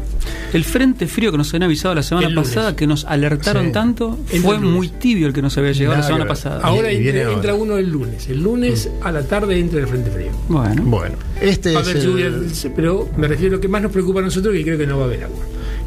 [0.53, 3.73] El frente frío que nos habían avisado la semana El pasada, que nos alertaron Sí.
[3.73, 6.61] tanto, Entra fue el muy tibio el que nos había llegado Nada la semana pasada.
[6.63, 7.33] Ahora- entra, ahora.
[7.35, 8.29] entra uno el lunes.
[8.29, 10.31] El lunes a la tarde entra el frente frío.
[10.49, 12.31] Bueno, Bueno, este Va a es, haber el, lluvia,
[12.77, 14.99] pero me refiero a lo que más nos preocupa a nosotros que creo que no
[14.99, 15.39] va a haber agua.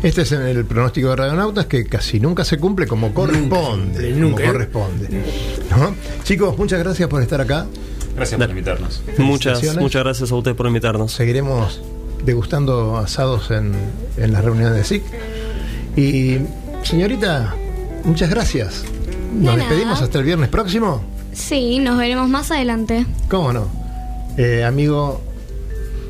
[0.01, 4.11] este es el pronóstico de radionautas que casi nunca se cumple como corresponde.
[4.13, 4.45] nunca, como ¿eh?
[4.51, 5.07] corresponde.
[5.71, 5.95] ¿No?
[6.23, 7.67] Chicos, muchas gracias por estar acá.
[8.15, 9.03] Gracias por invitarnos.
[9.17, 11.11] Muchas, muchas gracias a usted por invitarnos.
[11.11, 11.81] Seguiremos
[12.23, 13.73] degustando asados en,
[14.17, 15.03] en las reuniones de SIC.
[15.95, 16.37] Y,
[16.83, 17.53] señorita,
[18.03, 18.83] muchas gracias.
[19.33, 20.05] Nos De despedimos nada.
[20.05, 21.01] hasta el viernes próximo.
[21.33, 23.05] Sí, nos veremos más adelante.
[23.29, 23.67] ¿Cómo no?
[24.37, 25.21] Eh, amigo,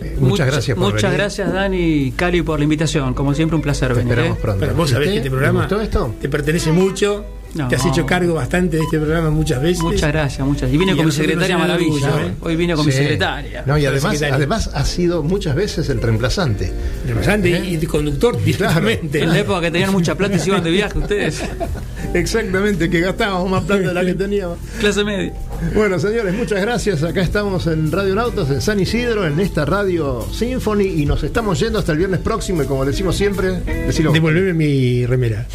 [0.02, 1.18] eh, muchas Mucha- gracias por Muchas venir.
[1.18, 3.14] gracias, Dani y Cali, por la invitación.
[3.14, 4.12] Como siempre, un placer Te venir.
[4.14, 4.42] esperamos ¿eh?
[4.42, 4.60] pronto.
[4.60, 6.14] Pero vos ¿Y sabés que este ¿Le programa gustó esto?
[6.22, 7.26] te pertenece mucho.
[7.56, 7.70] No.
[7.70, 9.82] Te has hecho cargo bastante de este programa muchas veces.
[9.82, 10.72] Muchas gracias, muchas.
[10.72, 11.90] Y vine Y con mi secretaria maravilla.
[12.10, 12.28] orgullo, ¿eh?
[12.28, 12.36] ¿eh?
[12.42, 13.64] Hoy vine con mi secretaria.
[13.66, 16.74] No, y además, además ha sido muchas veces el reemplazante.
[17.06, 19.24] Reemplazante y y conductor directamente.
[19.24, 21.42] En la época que tenían mucha plata y se iban de viaje ustedes.
[22.14, 24.58] Exactamente, que gastábamos más plata de la que teníamos.
[24.80, 25.34] Clase media.
[25.74, 27.04] Bueno, señores, muchas gracias.
[27.04, 31.60] Acá estamos en Radio Nautas, en San Isidro, en esta radio Symphony, y nos estamos
[31.60, 32.64] yendo hasta el viernes próximo.
[32.64, 34.12] Y como decimos siempre, decilo.
[34.12, 35.46] Devolveme mi remera.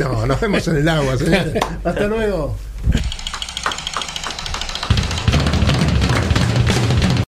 [0.00, 1.33] No, nos vemos en el agua, señores.
[1.84, 2.56] Hasta luego.